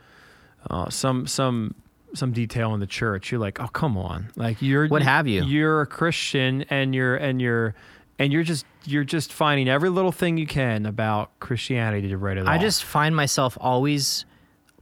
[0.71, 1.75] uh, some some
[2.15, 5.45] some detail in the church, you're like, oh come on, like you're What have you?
[5.45, 7.75] You're a Christian, and you're and you're
[8.19, 12.39] and you're just you're just finding every little thing you can about Christianity to write
[12.39, 12.61] it I off.
[12.63, 14.25] just find myself always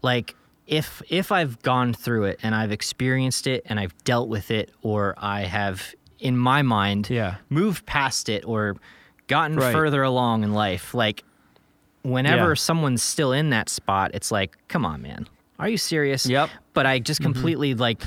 [0.03, 0.35] like
[0.67, 4.71] if if I've gone through it and I've experienced it and I've dealt with it
[4.83, 7.37] or I have in my mind Yeah.
[7.51, 8.77] moved past it or
[9.27, 9.73] gotten Right.
[9.73, 11.25] further along in life, like
[12.11, 12.55] whenever Yeah.
[12.55, 15.29] someone's still in that spot, it's like, come on, man.
[15.59, 16.27] Are you serious?
[16.27, 16.51] Yep.
[16.75, 17.33] But I just Mm-hmm.
[17.33, 18.03] completely like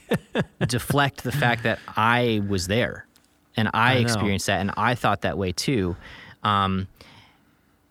[0.66, 3.06] deflect the fact that I was there
[3.56, 5.96] and I, I experienced that and I thought that way too.
[6.42, 6.88] Um,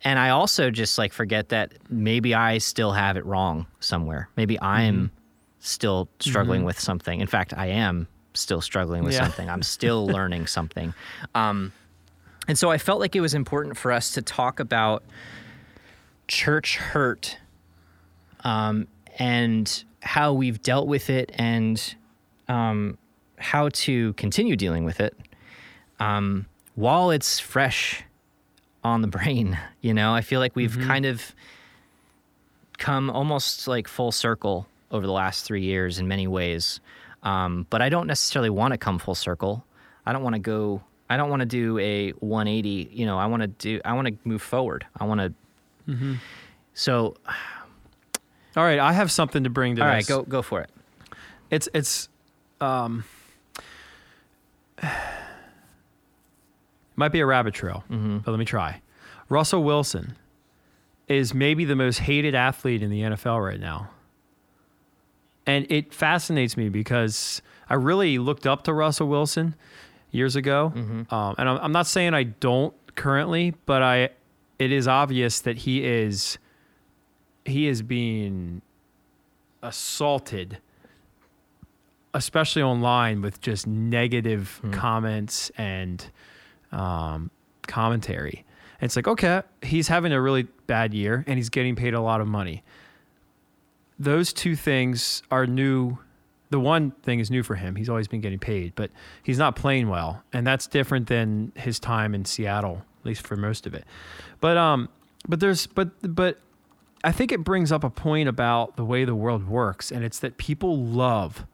[0.04, 4.30] and I also just like forget that maybe I still have it wrong somewhere.
[4.38, 5.16] Maybe I'm Mm-hmm.
[5.60, 7.20] still struggling with something.
[7.20, 9.24] In fact, I am still struggling with Yeah.
[9.24, 9.50] something.
[9.50, 10.94] I'm still learning something.
[11.36, 11.74] Um,
[12.48, 15.04] and so I felt like it was important for us to talk about
[16.28, 17.38] church hurt
[18.44, 21.96] um, and how we've dealt with it and
[22.48, 22.98] um,
[23.38, 25.16] how to continue dealing with it
[26.00, 28.04] um, while it's fresh
[28.84, 29.58] on the brain.
[29.80, 31.34] You know, I feel like we've kind of
[32.78, 36.82] come almost like full circle over the last three years in many ways.
[37.24, 39.66] Um, but I don't necessarily want to come full circle.
[40.06, 40.82] I don't want to go.
[41.10, 42.90] I don't want to do a 180.
[42.92, 43.80] You know, I want to do.
[43.86, 44.86] I want to move forward.
[44.98, 45.34] I want to.
[46.74, 47.16] So,
[48.56, 50.10] All right, I have something to bring to all this.
[50.10, 50.70] right, go go for it.
[51.50, 52.10] It's it's
[52.62, 53.04] um
[56.96, 58.82] might be a rabbit trail, but let me try.
[59.30, 60.16] Russell Wilson
[61.08, 63.90] is maybe the most hated athlete in the NFL right now.
[65.46, 69.56] And it fascinates me because I really looked up to Russell Wilson
[70.12, 70.74] years ago.
[70.76, 74.10] Um, and I'm, I'm not saying I don't currently, but I
[74.60, 76.38] it is obvious that he is
[77.46, 78.62] he is being
[79.64, 80.60] assaulted
[82.18, 86.10] especially online with just negative comments and
[86.72, 87.30] um,
[87.68, 88.44] commentary.
[88.82, 92.02] And it's like, okay, he's having a really bad year and he's getting paid a
[92.02, 92.64] lot of money.
[94.00, 96.00] Those two things are new.
[96.50, 97.76] The one thing is new for him.
[97.76, 98.90] He's always been getting paid, but
[99.22, 100.24] he's not playing well.
[100.34, 103.86] And that's different than his time in Seattle, at least for most of it.
[104.40, 104.90] But um
[105.28, 106.40] but there's but but
[107.04, 110.20] I think it brings up a point about the way the world works, and it's
[110.20, 111.46] that people love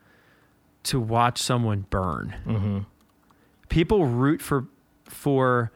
[0.84, 2.86] to watch someone burn.
[3.70, 4.68] People root for
[5.06, 5.72] for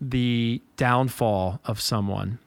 [0.00, 2.38] the downfall of someone,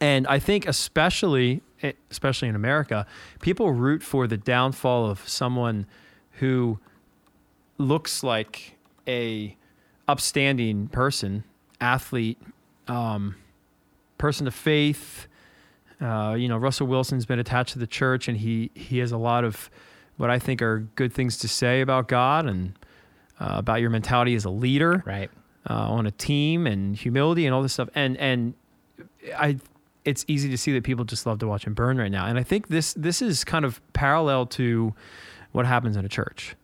[0.00, 3.06] and I think especially eh, especially in America,
[3.40, 5.86] people root for the downfall of someone
[6.32, 6.78] who
[7.78, 8.76] looks like
[9.06, 9.56] a
[10.08, 11.44] upstanding person,
[11.80, 12.38] athlete,
[12.88, 13.36] um,
[14.18, 15.26] person of faith.
[16.00, 19.16] Uh, you know, Russell Wilson's been attached to the church, and he he has a
[19.18, 19.70] lot of
[20.16, 22.78] what I think are good things to say about God and
[23.40, 25.30] uh, about your mentality as a leader Right.
[25.68, 27.88] uh, on a team and humility and all this stuff.
[27.94, 28.54] And and
[29.36, 29.58] I,
[30.04, 32.26] it's easy to see that people just love to watch him burn right now.
[32.26, 34.94] And I think this this is kind of parallel to
[35.52, 36.56] what happens in a church.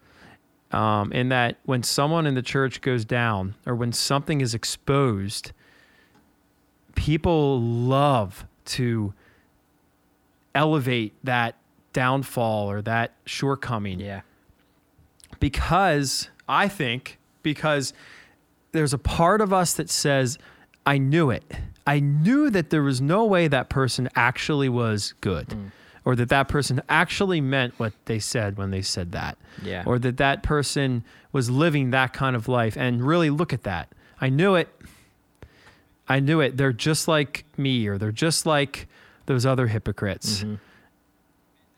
[0.72, 5.52] Um, in that when someone in the church goes down or when something is exposed,
[6.94, 9.12] people love to
[10.54, 11.56] elevate that
[11.92, 14.22] downfall or that shortcoming Yeah.
[15.40, 17.92] because I think because
[18.72, 20.38] there's a part of us that says,
[20.86, 21.44] I knew it.
[21.86, 25.70] I knew that there was no way that person actually was good
[26.04, 29.38] or that that person actually meant what they said when they said that.
[29.62, 29.84] Yeah.
[29.86, 32.76] Or that that person was living that kind of life.
[32.76, 33.88] And really look at that.
[34.20, 34.68] I knew it.
[36.08, 36.56] I knew it.
[36.56, 38.88] They're just like me or they're just like
[39.26, 40.44] those other hypocrites.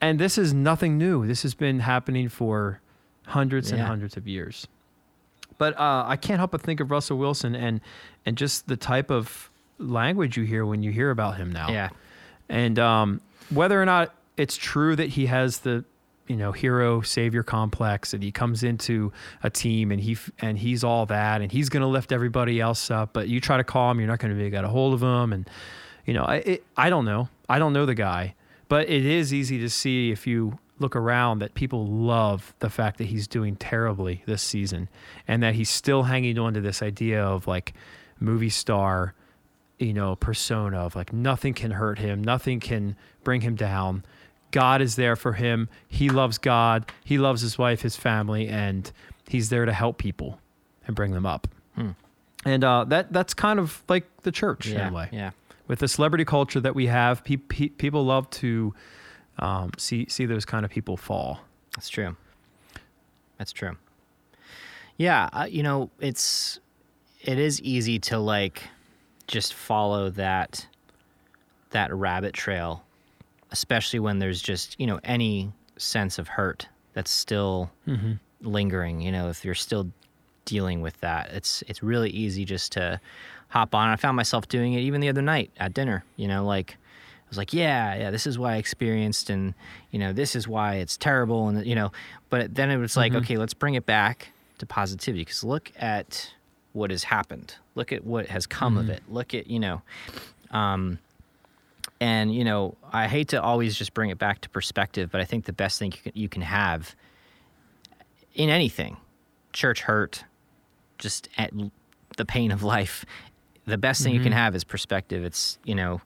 [0.01, 1.27] And this is nothing new.
[1.27, 2.81] This has been happening for
[3.27, 4.67] hundreds and hundreds of years.
[5.57, 7.81] But uh, I can't help but think of Russell Wilson and
[8.27, 11.71] and just the type of language you hear when you hear about him now.
[11.71, 11.91] Yeah.
[12.49, 13.21] And um,
[13.51, 15.85] whether or not it's true that he has the
[16.27, 20.83] you know hero savior complex and he comes into a team and he and he's
[20.83, 23.91] all that and he's going to lift everybody else up but you try to call
[23.91, 25.49] him you're not going to be get a hold of him and
[26.07, 27.29] you know I it, I don't know.
[27.49, 28.35] I don't know the guy.
[28.69, 32.99] But it is easy to see if you look around that people love the fact
[32.99, 34.89] that he's doing terribly this season
[35.29, 37.75] and that he's still hanging on to this idea of like
[38.19, 39.15] movie star
[39.79, 44.05] you know persona of like nothing can hurt him nothing can bring him down
[44.53, 48.93] god is there for him he loves god he loves his wife his family and
[49.29, 50.39] he's there to help people
[50.87, 51.49] and bring them up
[52.47, 54.91] and uh, that that's kind of like the church in Yeah.
[54.91, 55.31] a way Yeah.
[55.67, 58.75] with the celebrity culture that we have pe- pe- people love to
[59.39, 61.41] um, see see those kind of people fall
[61.75, 62.17] That's true.
[63.39, 63.77] That's true.
[64.97, 66.61] Yeah, uh, you know, it's
[67.23, 68.63] it is easy to like
[69.27, 70.67] just follow that
[71.71, 72.85] that rabbit trail
[73.55, 78.15] especially when there's just you know any sense of hurt that's still mm-hmm.
[78.41, 79.01] lingering.
[79.01, 79.91] You know, if you're still
[80.45, 83.01] dealing with that, it's it's really easy just to
[83.49, 83.89] hop on.
[83.89, 86.05] I found myself doing it even the other night at dinner.
[86.17, 89.55] You know, like I was like, yeah, yeah, this is why I experienced, and
[89.93, 91.93] you know, this is why it's terrible, and you know,
[92.31, 93.23] but then it was like, mm-hmm.
[93.23, 96.33] okay, let's bring it back to positivity because look at
[96.75, 97.55] what has happened.
[97.75, 99.03] Look at what has come of it.
[99.09, 99.83] Look at you know,
[100.51, 100.99] um,
[102.01, 105.25] and you know, I hate to always just bring it back to perspective, but I
[105.25, 106.95] think the best thing you can, you can have
[108.35, 108.97] in anything,
[109.53, 110.25] church hurt,
[110.99, 111.53] just at
[112.17, 113.05] the pain of life,
[113.67, 115.25] the best thing you can have is perspective.
[115.25, 116.01] It's you know,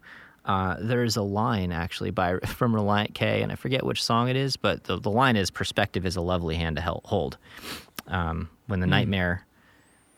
[0.44, 4.36] uh, there's a line actually by from Relient K, and I forget which song it
[4.36, 7.38] is, but the, the line is "Perspective is a lovely hand to hel- hold."
[8.06, 9.44] Um, when the nightmare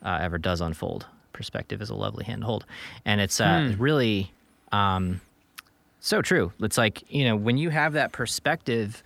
[0.04, 2.64] uh, ever does unfold, perspective is a lovely handhold,
[3.04, 4.32] and it's uh, really
[4.72, 5.20] um,
[6.00, 6.52] so true.
[6.60, 9.02] It's like you know when you have that perspective,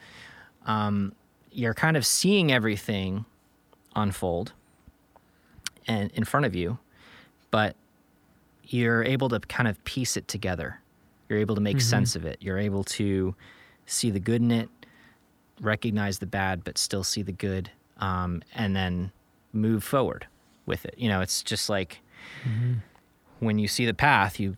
[0.67, 1.13] um,
[1.53, 3.25] you're kind of seeing everything
[3.97, 4.53] unfold
[5.87, 6.79] and in front of you,
[7.51, 7.77] but
[8.65, 10.81] you're able to kind of piece it together.
[11.29, 12.39] You're able to make sense of it.
[12.41, 13.35] You're able to
[13.87, 14.69] see the good in it,
[15.61, 19.13] recognize the bad, but still see the good, um, and then
[19.53, 20.27] move forward
[20.67, 20.95] with it.
[20.99, 22.01] You know, it's just like
[23.41, 24.57] when you see the path, you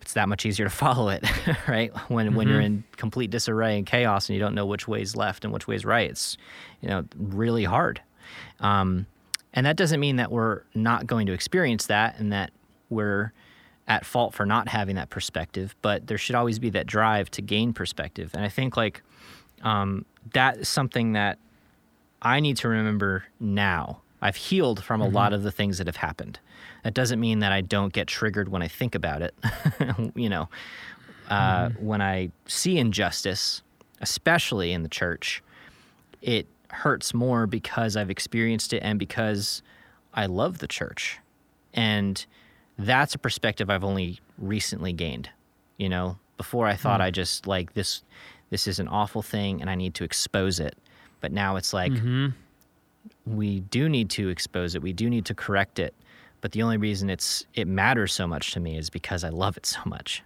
[0.00, 1.24] it's that much easier to follow it,
[1.68, 1.92] right?
[2.10, 5.44] When when you're in complete disarray and chaos and you don't know which way's left
[5.44, 6.36] and which way's right, it's
[6.80, 8.00] you know really hard.
[8.60, 9.06] Um,
[9.54, 12.52] and that doesn't mean that we're not going to experience that and that
[12.88, 13.32] we're
[13.88, 15.74] at fault for not having that perspective.
[15.82, 18.30] But there should always be that drive to gain perspective.
[18.34, 19.02] And I think like
[19.62, 21.38] um, that is something that
[22.20, 24.01] I need to remember now.
[24.22, 25.14] I've healed from a mm-hmm.
[25.14, 26.38] lot of the things that have happened.
[26.84, 29.34] That doesn't mean that I don't get triggered when I think about it.
[30.14, 30.48] you know,
[31.28, 31.84] uh, mm-hmm.
[31.84, 33.62] when I see injustice,
[34.00, 35.42] especially in the church,
[36.22, 39.60] it hurts more because I've experienced it and because
[40.14, 41.18] I love the church.
[41.74, 42.24] And
[42.78, 45.30] that's a perspective I've only recently gained.
[45.78, 47.04] You know, before I thought mm.
[47.04, 48.02] I just like this
[48.50, 50.76] this is an awful thing and I need to expose it.
[51.20, 52.28] But now it's like mm-hmm.
[53.26, 54.82] We do need to expose it.
[54.82, 55.94] We do need to correct it.
[56.40, 59.56] But the only reason it's it matters so much to me is because I love
[59.56, 60.22] it so much.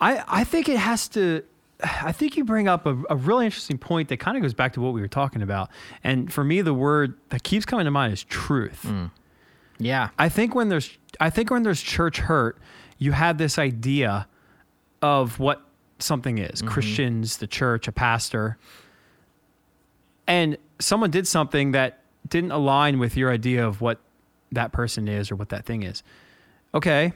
[0.00, 1.42] I, I think it has to.
[1.82, 4.72] I think you bring up a, a really interesting point that kind of goes back
[4.74, 5.68] to what we were talking about.
[6.02, 8.84] And for me, the word that keeps coming to mind is truth.
[8.84, 9.10] Mm.
[9.78, 10.08] Yeah.
[10.18, 12.58] I think when there's I think when there's church hurt,
[12.98, 14.26] you have this idea
[15.02, 15.62] of what
[15.98, 16.60] something is.
[16.60, 16.68] Mm-hmm.
[16.68, 18.56] Christians, the church, a pastor.
[20.26, 24.00] And someone did something that didn't align with your idea of what
[24.52, 26.02] that person is or what that thing is.
[26.74, 27.12] Okay.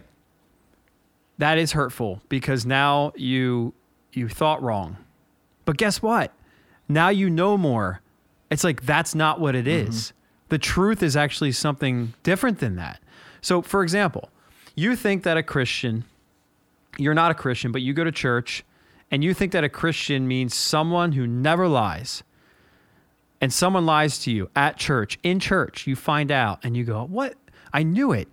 [1.39, 3.75] That is hurtful because now you
[4.13, 4.97] you thought wrong.
[5.65, 6.33] But guess what?
[6.89, 8.01] Now you know more.
[8.51, 9.89] It's like that's not what it mm-hmm.
[9.89, 10.13] is.
[10.49, 13.01] The truth is actually something different than that.
[13.41, 14.31] So, for example,
[14.75, 16.05] you think that a Christian,
[16.99, 18.65] you're not a Christian, but you go to church
[19.11, 22.23] and you think that a Christian means someone who never lies.
[23.41, 27.05] And someone lies to you at church, in church, you find out and you go,
[27.05, 27.35] What?
[27.73, 28.29] I knew it.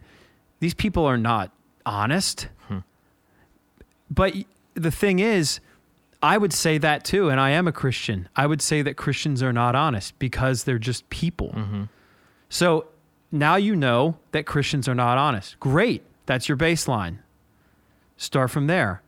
[0.59, 1.51] These people are not
[1.85, 2.49] honest.
[2.67, 2.79] Hmm.
[4.09, 4.33] But
[4.73, 5.59] the thing is,
[6.21, 8.27] I would say that too, and I am a Christian.
[8.35, 11.49] I would say that Christians are not honest because they're just people.
[11.49, 11.83] Mm-hmm.
[12.49, 12.87] So
[13.31, 15.59] now you know that Christians are not honest.
[15.59, 16.03] Great.
[16.25, 17.19] That's your baseline.
[18.17, 19.01] Start from there.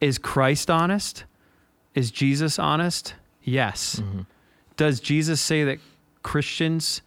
[0.00, 1.24] Is Christ honest?
[1.94, 3.14] Is Jesus honest?
[3.42, 4.00] Yes.
[4.00, 4.22] Mm-hmm.
[4.76, 5.78] Does Jesus say that
[6.22, 7.02] Christians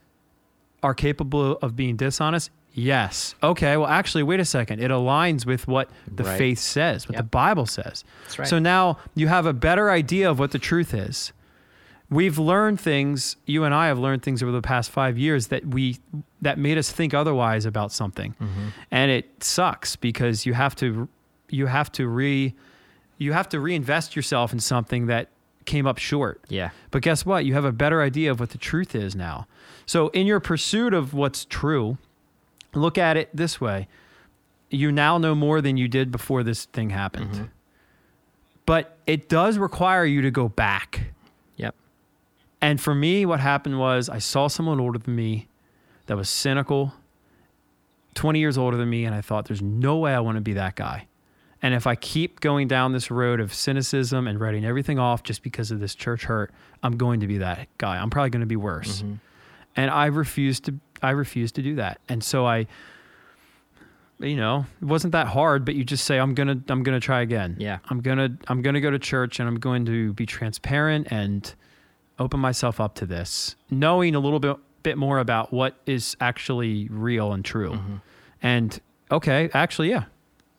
[0.84, 2.52] are capable of being dishonest?
[2.74, 3.36] Yes.
[3.42, 4.82] Okay, well, actually, wait a second.
[4.82, 6.38] It aligns with what the Right.
[6.38, 8.04] faith says, what the Bible says.
[8.24, 8.48] That's right.
[8.48, 11.32] So now you have a better idea of what the truth is.
[12.10, 15.66] We've learned things, you and I have learned things over the past five years that
[15.66, 15.98] we
[16.42, 18.36] that made us think otherwise about something.
[18.40, 18.68] Mm-hmm.
[18.92, 21.08] And it sucks because you have to
[21.50, 22.54] you have to re
[23.18, 25.30] you have to reinvest yourself in something that
[25.66, 26.42] came up short.
[26.48, 26.70] Yeah.
[26.92, 27.46] But guess what?
[27.46, 29.48] You have a better idea of what the truth is now.
[29.86, 31.98] So, in your pursuit of what's true,
[32.74, 33.88] look at it this way
[34.70, 37.32] you now know more than you did before this thing happened.
[37.32, 37.44] Mm-hmm.
[38.66, 41.14] But it does require you to go back.
[41.58, 41.76] Yep.
[42.62, 45.48] And for me, what happened was I saw someone older than me
[46.08, 46.94] that was cynical,
[48.16, 50.54] 20 years older than me, and I thought, there's no way I want to be
[50.54, 51.08] that guy.
[51.66, 55.42] And if I keep going down this road of cynicism and writing everything off just
[55.42, 56.54] because of this church hurt,
[56.84, 57.98] I'm going to be that guy.
[57.98, 59.04] I'm probably going to be worse.
[59.76, 62.02] And I refuse to I refuse to do that.
[62.08, 62.68] And so I
[64.20, 67.22] you know, it wasn't that hard, but you just say, I'm gonna, I'm gonna try
[67.22, 67.56] again.
[67.58, 67.80] Yeah.
[67.90, 71.52] I'm gonna, I'm gonna go to church, and I'm going to be transparent and
[72.20, 76.88] open myself up to this, knowing a little bit, bit more about what is actually
[76.92, 77.72] real and true.
[77.72, 77.96] Mm-hmm.
[78.44, 78.80] And
[79.12, 80.06] okay, actually, yeah,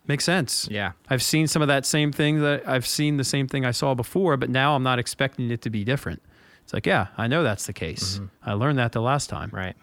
[0.08, 0.68] makes sense.
[0.70, 0.92] Yeah.
[1.10, 3.94] I've seen some of that same thing that I've seen the same thing I saw
[3.94, 6.22] before, but now I'm not expecting it to be different.
[6.62, 8.16] It's like, yeah, I know that's the case.
[8.16, 8.26] Mm-hmm.
[8.42, 9.50] I learned that the last time.
[9.52, 9.76] Right.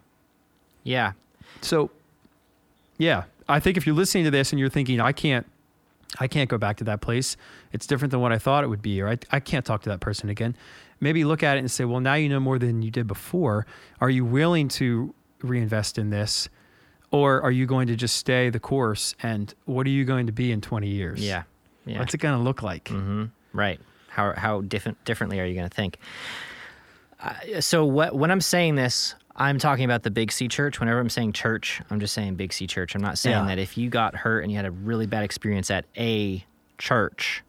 [0.84, 1.14] Yeah.
[1.62, 1.92] So,
[2.98, 5.46] yeah, I think if you're listening to this and you're thinking, I can't,
[6.20, 7.38] I can't go back to that place.
[7.72, 9.90] It's different than what I thought it would be, or I, I can't talk to
[9.90, 10.56] that person again.
[11.00, 13.66] Maybe look at it and say, well, now you know more than you did before.
[14.00, 16.50] Are you willing to reinvest in this?
[17.14, 19.16] Or are you going to just stay the course?
[19.22, 21.20] And what are you going to be in 20 years?
[21.22, 21.44] Yeah.
[21.86, 22.00] Yeah.
[22.00, 22.90] What's it going to look like?
[22.90, 23.80] hmm Right.
[24.10, 25.98] How how different differently are you going to think?
[27.20, 30.80] Uh, so what when I'm saying this, I'm talking about the Big C Church.
[30.80, 32.96] Whenever I'm saying church, I'm just saying Big C Church.
[32.96, 33.56] I'm not saying Yeah.
[33.56, 36.44] that if you got hurt and you had a really bad experience at a
[36.78, 37.44] church,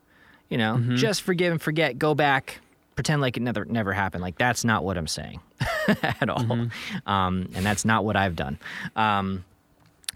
[0.49, 2.61] you know, just forgive and forget, go back,
[2.97, 4.23] pretend like it never never happened.
[4.23, 5.41] Like that's not what I'm saying
[6.03, 6.69] at all,
[7.07, 8.59] um, and that's not what I've done.
[8.97, 9.45] Um,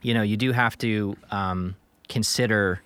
[0.02, 1.74] you know, you do have to um,
[2.08, 2.80] consider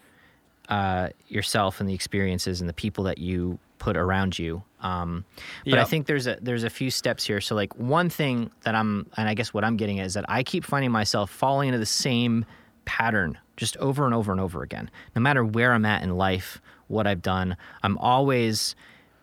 [0.68, 4.62] uh, yourself and the experiences and the people that you put around you.
[4.80, 5.24] Um,
[5.64, 7.40] but I think there's a there's a few steps here.
[7.40, 10.24] So like one thing that I'm and I guess what I'm getting at is that
[10.28, 12.44] I keep finding myself falling into the same
[12.84, 14.90] pattern just over and over and over again.
[15.14, 18.74] No matter where I'm at in life, what I've done, I'm always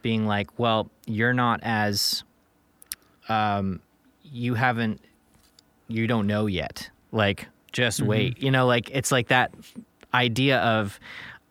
[0.01, 2.23] being like, well, you're not as
[3.27, 3.81] um,
[4.23, 5.01] you haven't
[5.87, 6.89] you don't know yet.
[7.11, 8.41] Like just wait.
[8.41, 9.53] You know, like it's like that
[10.13, 10.99] idea of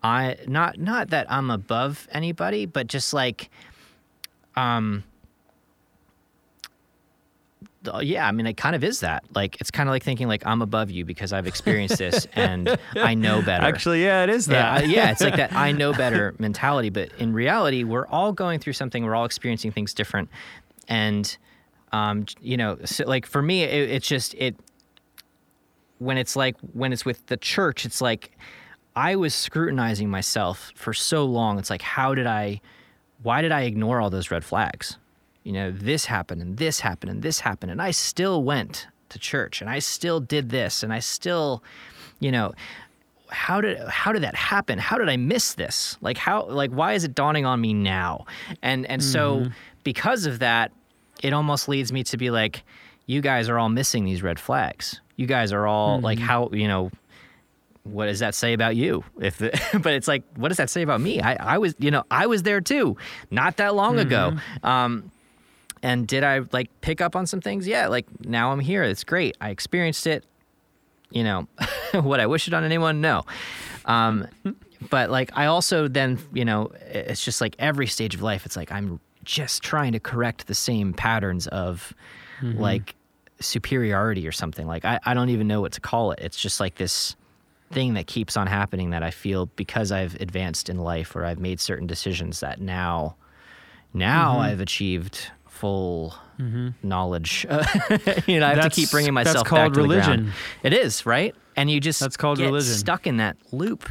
[0.03, 3.51] I not not that I'm above anybody, but just like
[4.57, 5.05] um
[8.03, 9.25] yeah, I mean it kind of is that.
[9.35, 12.77] Like it's kind of like thinking like I'm above you because I've experienced this and
[12.97, 13.65] I know better.
[13.65, 14.85] Actually, yeah, it is Yeah, that.
[14.85, 16.91] uh, yeah, it's like that I know better mentality.
[16.91, 19.05] But in reality, we're all going through something.
[19.05, 20.29] We're all experiencing things different,
[20.89, 21.35] and
[21.93, 24.57] um, you know, so like for me, it, it's just it.
[25.99, 28.37] When it's like when it's with the church, it's like
[28.95, 31.59] I was scrutinizing myself for so long.
[31.59, 32.61] It's like, how did I?
[33.23, 34.97] Why did I ignore all those red flags?
[35.45, 39.19] You know, this happened and this happened and this happened, and I still went to
[39.19, 41.63] church and I still did this and I still,
[42.21, 42.53] you know,
[43.29, 44.79] how did how did that happen?
[44.79, 45.97] How did I miss this?
[46.01, 48.27] Like how like why is it dawning on me now?
[48.63, 49.53] And and so mm-hmm.
[49.85, 50.73] because of that,
[51.23, 52.63] it almost leads me to be like,
[53.09, 55.01] you guys are all missing these red flags.
[55.17, 56.93] You guys are all like how you know
[57.83, 59.03] what does that say about you?
[59.19, 59.51] If the,
[59.83, 61.23] but it's like, what does that say about me?
[61.23, 62.99] I, I was, you know, I was there too,
[63.31, 64.37] not that long ago.
[64.63, 65.11] Um,
[65.83, 67.67] and did I like pick up on some things?
[67.67, 68.83] Yeah, like now I'm here.
[68.83, 69.37] It's great.
[69.41, 70.25] I experienced it.
[71.11, 71.49] You know,
[71.95, 73.01] would I wish it on anyone?
[73.01, 73.25] No.
[73.87, 74.29] Um,
[74.91, 78.45] but like I also then, you know, it's just like every stage of life.
[78.45, 81.95] It's like I'm just trying to correct the same patterns of
[82.43, 82.95] like
[83.41, 84.67] superiority or something.
[84.67, 86.19] Like I, I don't even know what to call it.
[86.21, 87.17] It's just like this
[87.71, 91.39] thing that keeps on happening that I feel because I've advanced in life or I've
[91.39, 93.17] made certain decisions that now
[93.93, 94.41] now Mm-hmm.
[94.43, 96.15] I've achieved full
[96.83, 97.45] knowledge.
[98.27, 100.09] you know, I have to keep bringing myself that's called back to the ground.
[100.09, 100.33] religion.
[100.63, 101.35] It is, right?
[101.57, 102.73] And you just That's called get religion.
[102.75, 103.89] stuck in that loop.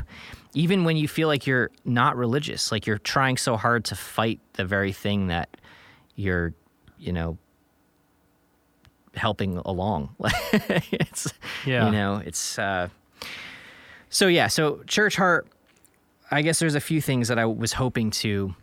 [0.54, 4.39] Even when you feel like you're not religious, like you're trying so hard to fight
[4.54, 5.50] the very thing that
[6.16, 6.54] you're,
[6.98, 7.38] you know,
[9.18, 10.15] helping along.
[10.51, 11.34] it's
[11.65, 11.86] Yeah.
[11.86, 12.89] you know, it's uh
[14.09, 15.47] so yeah, so church hurt
[16.30, 18.53] I guess there's a few things that I was hoping to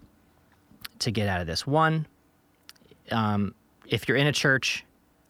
[1.00, 1.66] to get out of this.
[1.66, 2.06] One,
[3.10, 3.54] um,
[3.86, 4.84] if you're in a church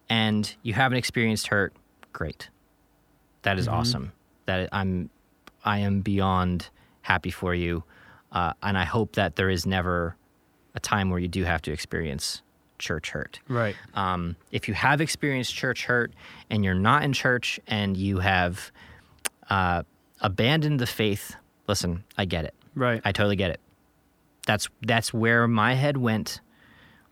[0.09, 1.73] and you haven't experienced hurt,
[2.13, 2.49] great.
[3.43, 4.11] That is awesome.
[4.45, 5.09] That I'm
[5.63, 6.69] I am beyond
[7.01, 7.83] happy for you,
[8.31, 10.15] uh, and I hope that there is never
[10.73, 12.41] a time where you do have to experience
[12.79, 13.39] church hurt.
[13.47, 13.75] Right.
[13.93, 16.13] Um, if you have experienced church hurt
[16.49, 18.71] and you're not in church and you have
[19.49, 19.83] uh,
[20.21, 21.35] abandoned the faith,
[21.67, 22.53] listen, I get it.
[22.75, 23.01] Right.
[23.05, 23.59] I totally get it.
[24.45, 26.39] That's that's where my head went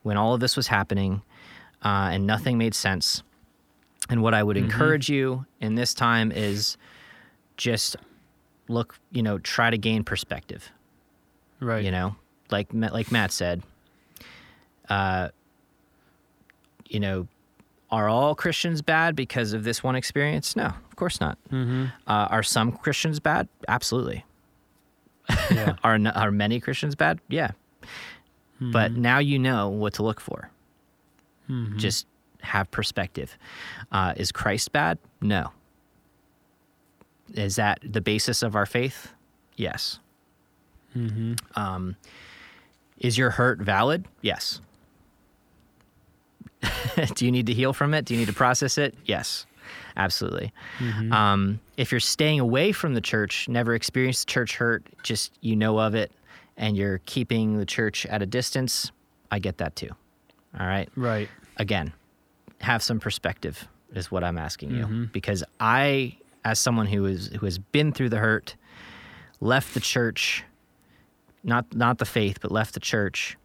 [0.03, 1.22] when all of this was happening,
[1.84, 3.24] uh, and nothing made sense.
[4.09, 6.78] And what I would encourage you in this time is
[7.57, 7.95] just
[8.68, 10.72] look, you know, try to gain perspective
[11.64, 11.84] right.
[11.84, 12.16] you know
[12.51, 13.64] like like matt said
[14.89, 15.30] uh
[16.94, 17.28] you know
[17.91, 20.56] are all christians bad because of this one experience?
[20.56, 21.38] No of course not.
[21.52, 21.86] Mm-hmm.
[22.08, 23.48] uh, are some christians bad?
[23.68, 24.26] Absolutely.
[25.52, 25.76] Yeah.
[25.84, 27.20] are are many christians bad?
[27.28, 27.52] Yeah.
[28.72, 30.50] But now you know what to look for.
[31.78, 32.08] Just
[32.41, 33.38] have perspective.
[33.91, 34.98] Uh, is christ bad?
[35.22, 35.52] No.
[37.34, 39.12] Is that the basis of our faith?
[39.56, 40.00] Yes.
[41.56, 41.96] Um,
[43.00, 44.06] is your hurt valid?
[44.22, 44.62] Yes.
[47.16, 48.06] Do you need to heal from it?
[48.06, 48.96] Do you need to process it?
[49.06, 49.46] Yes,
[49.98, 50.52] absolutely.
[51.12, 55.80] Um, if you're staying away from the church, never experienced church hurt, just you know
[55.80, 56.12] of it,
[56.58, 58.91] and you're keeping the church at a distance,
[59.32, 59.89] I get that too.
[60.60, 60.89] All right.
[60.96, 61.30] Right.
[61.58, 61.94] Again,
[62.62, 65.04] have some perspective is what I'm asking you Mm-hmm.
[65.14, 68.56] because I, as someone who is who has been through the hurt,
[69.39, 70.44] left the church,
[71.44, 73.38] not not the faith, but left the church.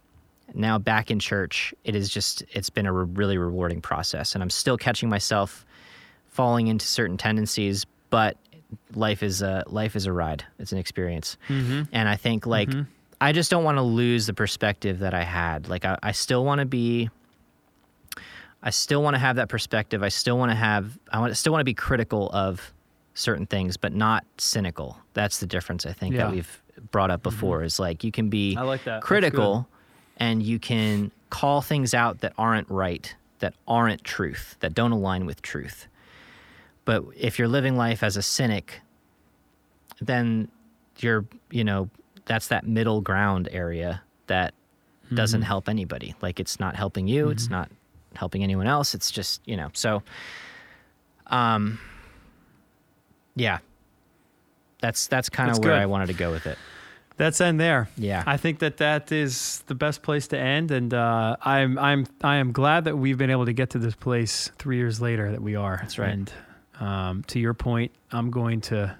[0.54, 4.42] Now back in church, it is just it's been a re- really rewarding process, and
[4.42, 5.64] I'm still catching myself
[6.28, 8.36] falling into certain tendencies, but
[8.94, 10.44] life is a life is a ride.
[10.58, 11.82] It's an experience, mm-hmm.
[11.92, 12.82] and I think like mm-hmm.
[13.20, 15.68] I just don't want to lose the perspective that I had.
[15.68, 17.10] Like I, I still want to be.
[18.62, 20.02] I still want to have that perspective.
[20.02, 20.98] I still want to have.
[21.12, 22.72] I want still want to be critical of
[23.14, 24.96] certain things, but not cynical.
[25.14, 25.86] That's the difference.
[25.86, 26.24] I think Yeah.
[26.24, 27.34] that we've brought up mm-hmm.
[27.34, 27.62] before.
[27.62, 29.02] Is like you can be I like that.
[29.02, 29.68] Critical,
[30.18, 35.26] and you can call things out that aren't right, that aren't truth, that don't align
[35.26, 35.86] with truth.
[36.84, 38.80] But if you're living life as a cynic,
[40.00, 40.48] then
[40.98, 41.88] you're, you know,
[42.24, 44.54] that's that middle ground area that
[45.14, 46.14] doesn't help anybody.
[46.20, 47.70] Like it's not helping you, it's not
[48.14, 48.94] helping anyone else.
[48.94, 50.02] It's just, you know, so
[51.28, 51.78] um
[53.34, 53.58] yeah.
[54.80, 55.82] That's that's kind of where good.
[55.82, 56.58] I wanted to go with it.
[57.18, 57.88] That's end there.
[57.98, 58.22] Yeah.
[58.26, 62.36] I think that that is the best place to end, and uh, I'm I'm I
[62.36, 65.42] am glad that we've been able to get to this place three years later that
[65.42, 65.78] we are.
[65.82, 66.10] That's right.
[66.10, 66.32] And
[66.80, 68.96] um, to your point, I'm going to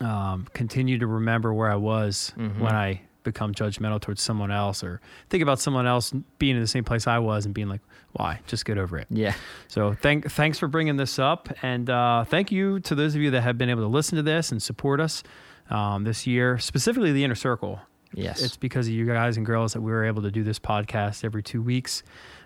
[0.00, 2.58] um, continue to remember where I was Mhm.
[2.60, 6.68] when I become judgmental towards someone else, or think about someone else being in the
[6.68, 7.80] same place I was and being like,
[8.12, 8.40] "Why?
[8.46, 9.34] Just get over it." Yeah.
[9.68, 13.30] So thank thanks for bringing this up, and uh, thank you to those of you
[13.30, 15.22] that have been able to listen to this and support us
[15.70, 17.80] um, this year, specifically the inner circle.
[18.12, 18.42] Yes.
[18.42, 21.24] It's because of you guys and girls that we were able to do this podcast
[21.24, 22.02] every two weeks.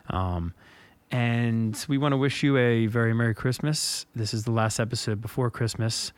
[0.09, 0.55] Um,
[1.11, 4.07] and we want to wish you a very Merry Christmas.
[4.15, 6.13] This is the last episode before Christmas.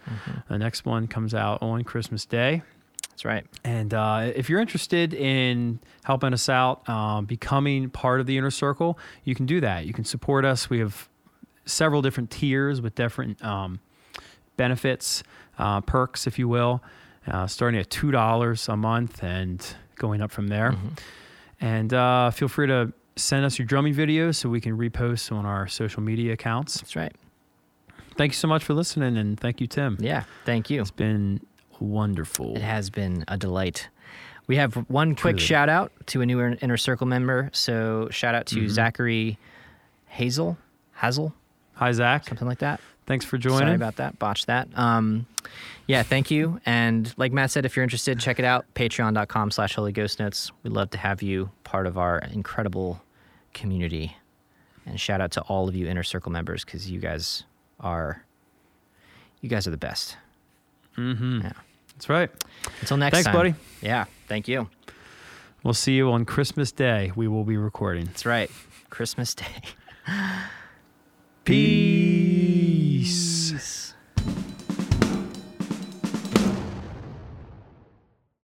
[0.49, 2.63] The next one comes out on Christmas Day.
[3.09, 3.47] That's right.
[3.65, 8.51] And uh, if you're interested in helping us out, um, becoming part of the inner
[8.51, 9.85] circle, you can do that.
[9.87, 10.69] You can support us.
[10.69, 11.09] We have
[11.67, 13.81] several different tiers with different um,
[14.57, 15.23] benefits,
[15.61, 16.83] uh, perks, if you will,
[17.29, 19.65] uh, starting at $2 a month and
[19.97, 20.75] going up from there.
[21.61, 25.45] And uh, feel free to send us your drumming videos so we can repost on
[25.45, 26.81] our social media accounts.
[26.81, 27.13] That's right.
[28.17, 29.17] Thank you so much for listening.
[29.17, 29.97] And thank you, Tim.
[30.01, 30.25] Yeah.
[30.45, 30.81] Thank you.
[30.81, 31.41] It's been
[31.79, 32.57] wonderful.
[32.57, 33.89] It has been a delight.
[34.47, 35.47] We have one quick Truly.
[35.47, 37.51] shout out to a new inner inner circle member.
[37.53, 38.69] So shout out to Mm-hmm.
[38.69, 39.39] Zachary
[40.07, 40.59] Hazel,
[40.97, 41.33] Hazel,
[41.75, 42.27] Hi, Zach.
[42.27, 42.81] something like that.
[43.07, 43.59] Thanks for joining.
[43.59, 44.19] Sorry about that.
[44.19, 44.69] Botched that.
[44.75, 45.27] Um,
[45.87, 46.61] yeah, thank you.
[46.65, 48.67] And like Matt said, if you're interested, check it out.
[48.75, 50.53] Patreon.com slash Holy Ghost Notes.
[50.63, 53.03] We'd love to have you part of our incredible
[53.53, 54.17] community.
[54.87, 57.45] And shout out to all of you inner circle members because you guys
[57.81, 58.25] are
[59.41, 60.17] you guys are the best.
[60.97, 61.41] Mm-hmm.
[61.43, 61.53] Yeah.
[61.95, 62.31] That's right.
[62.81, 63.25] Until next Tim.
[63.25, 63.35] Thanks, time.
[63.35, 63.55] buddy.
[63.83, 64.69] Yeah, thank you.
[65.63, 67.13] We'll see you on Christmas Day.
[67.15, 68.07] We will be recording.
[68.07, 68.51] That's right.
[68.89, 69.45] Christmas Day.
[73.01, 73.53] Peace.
[73.53, 73.95] Peace.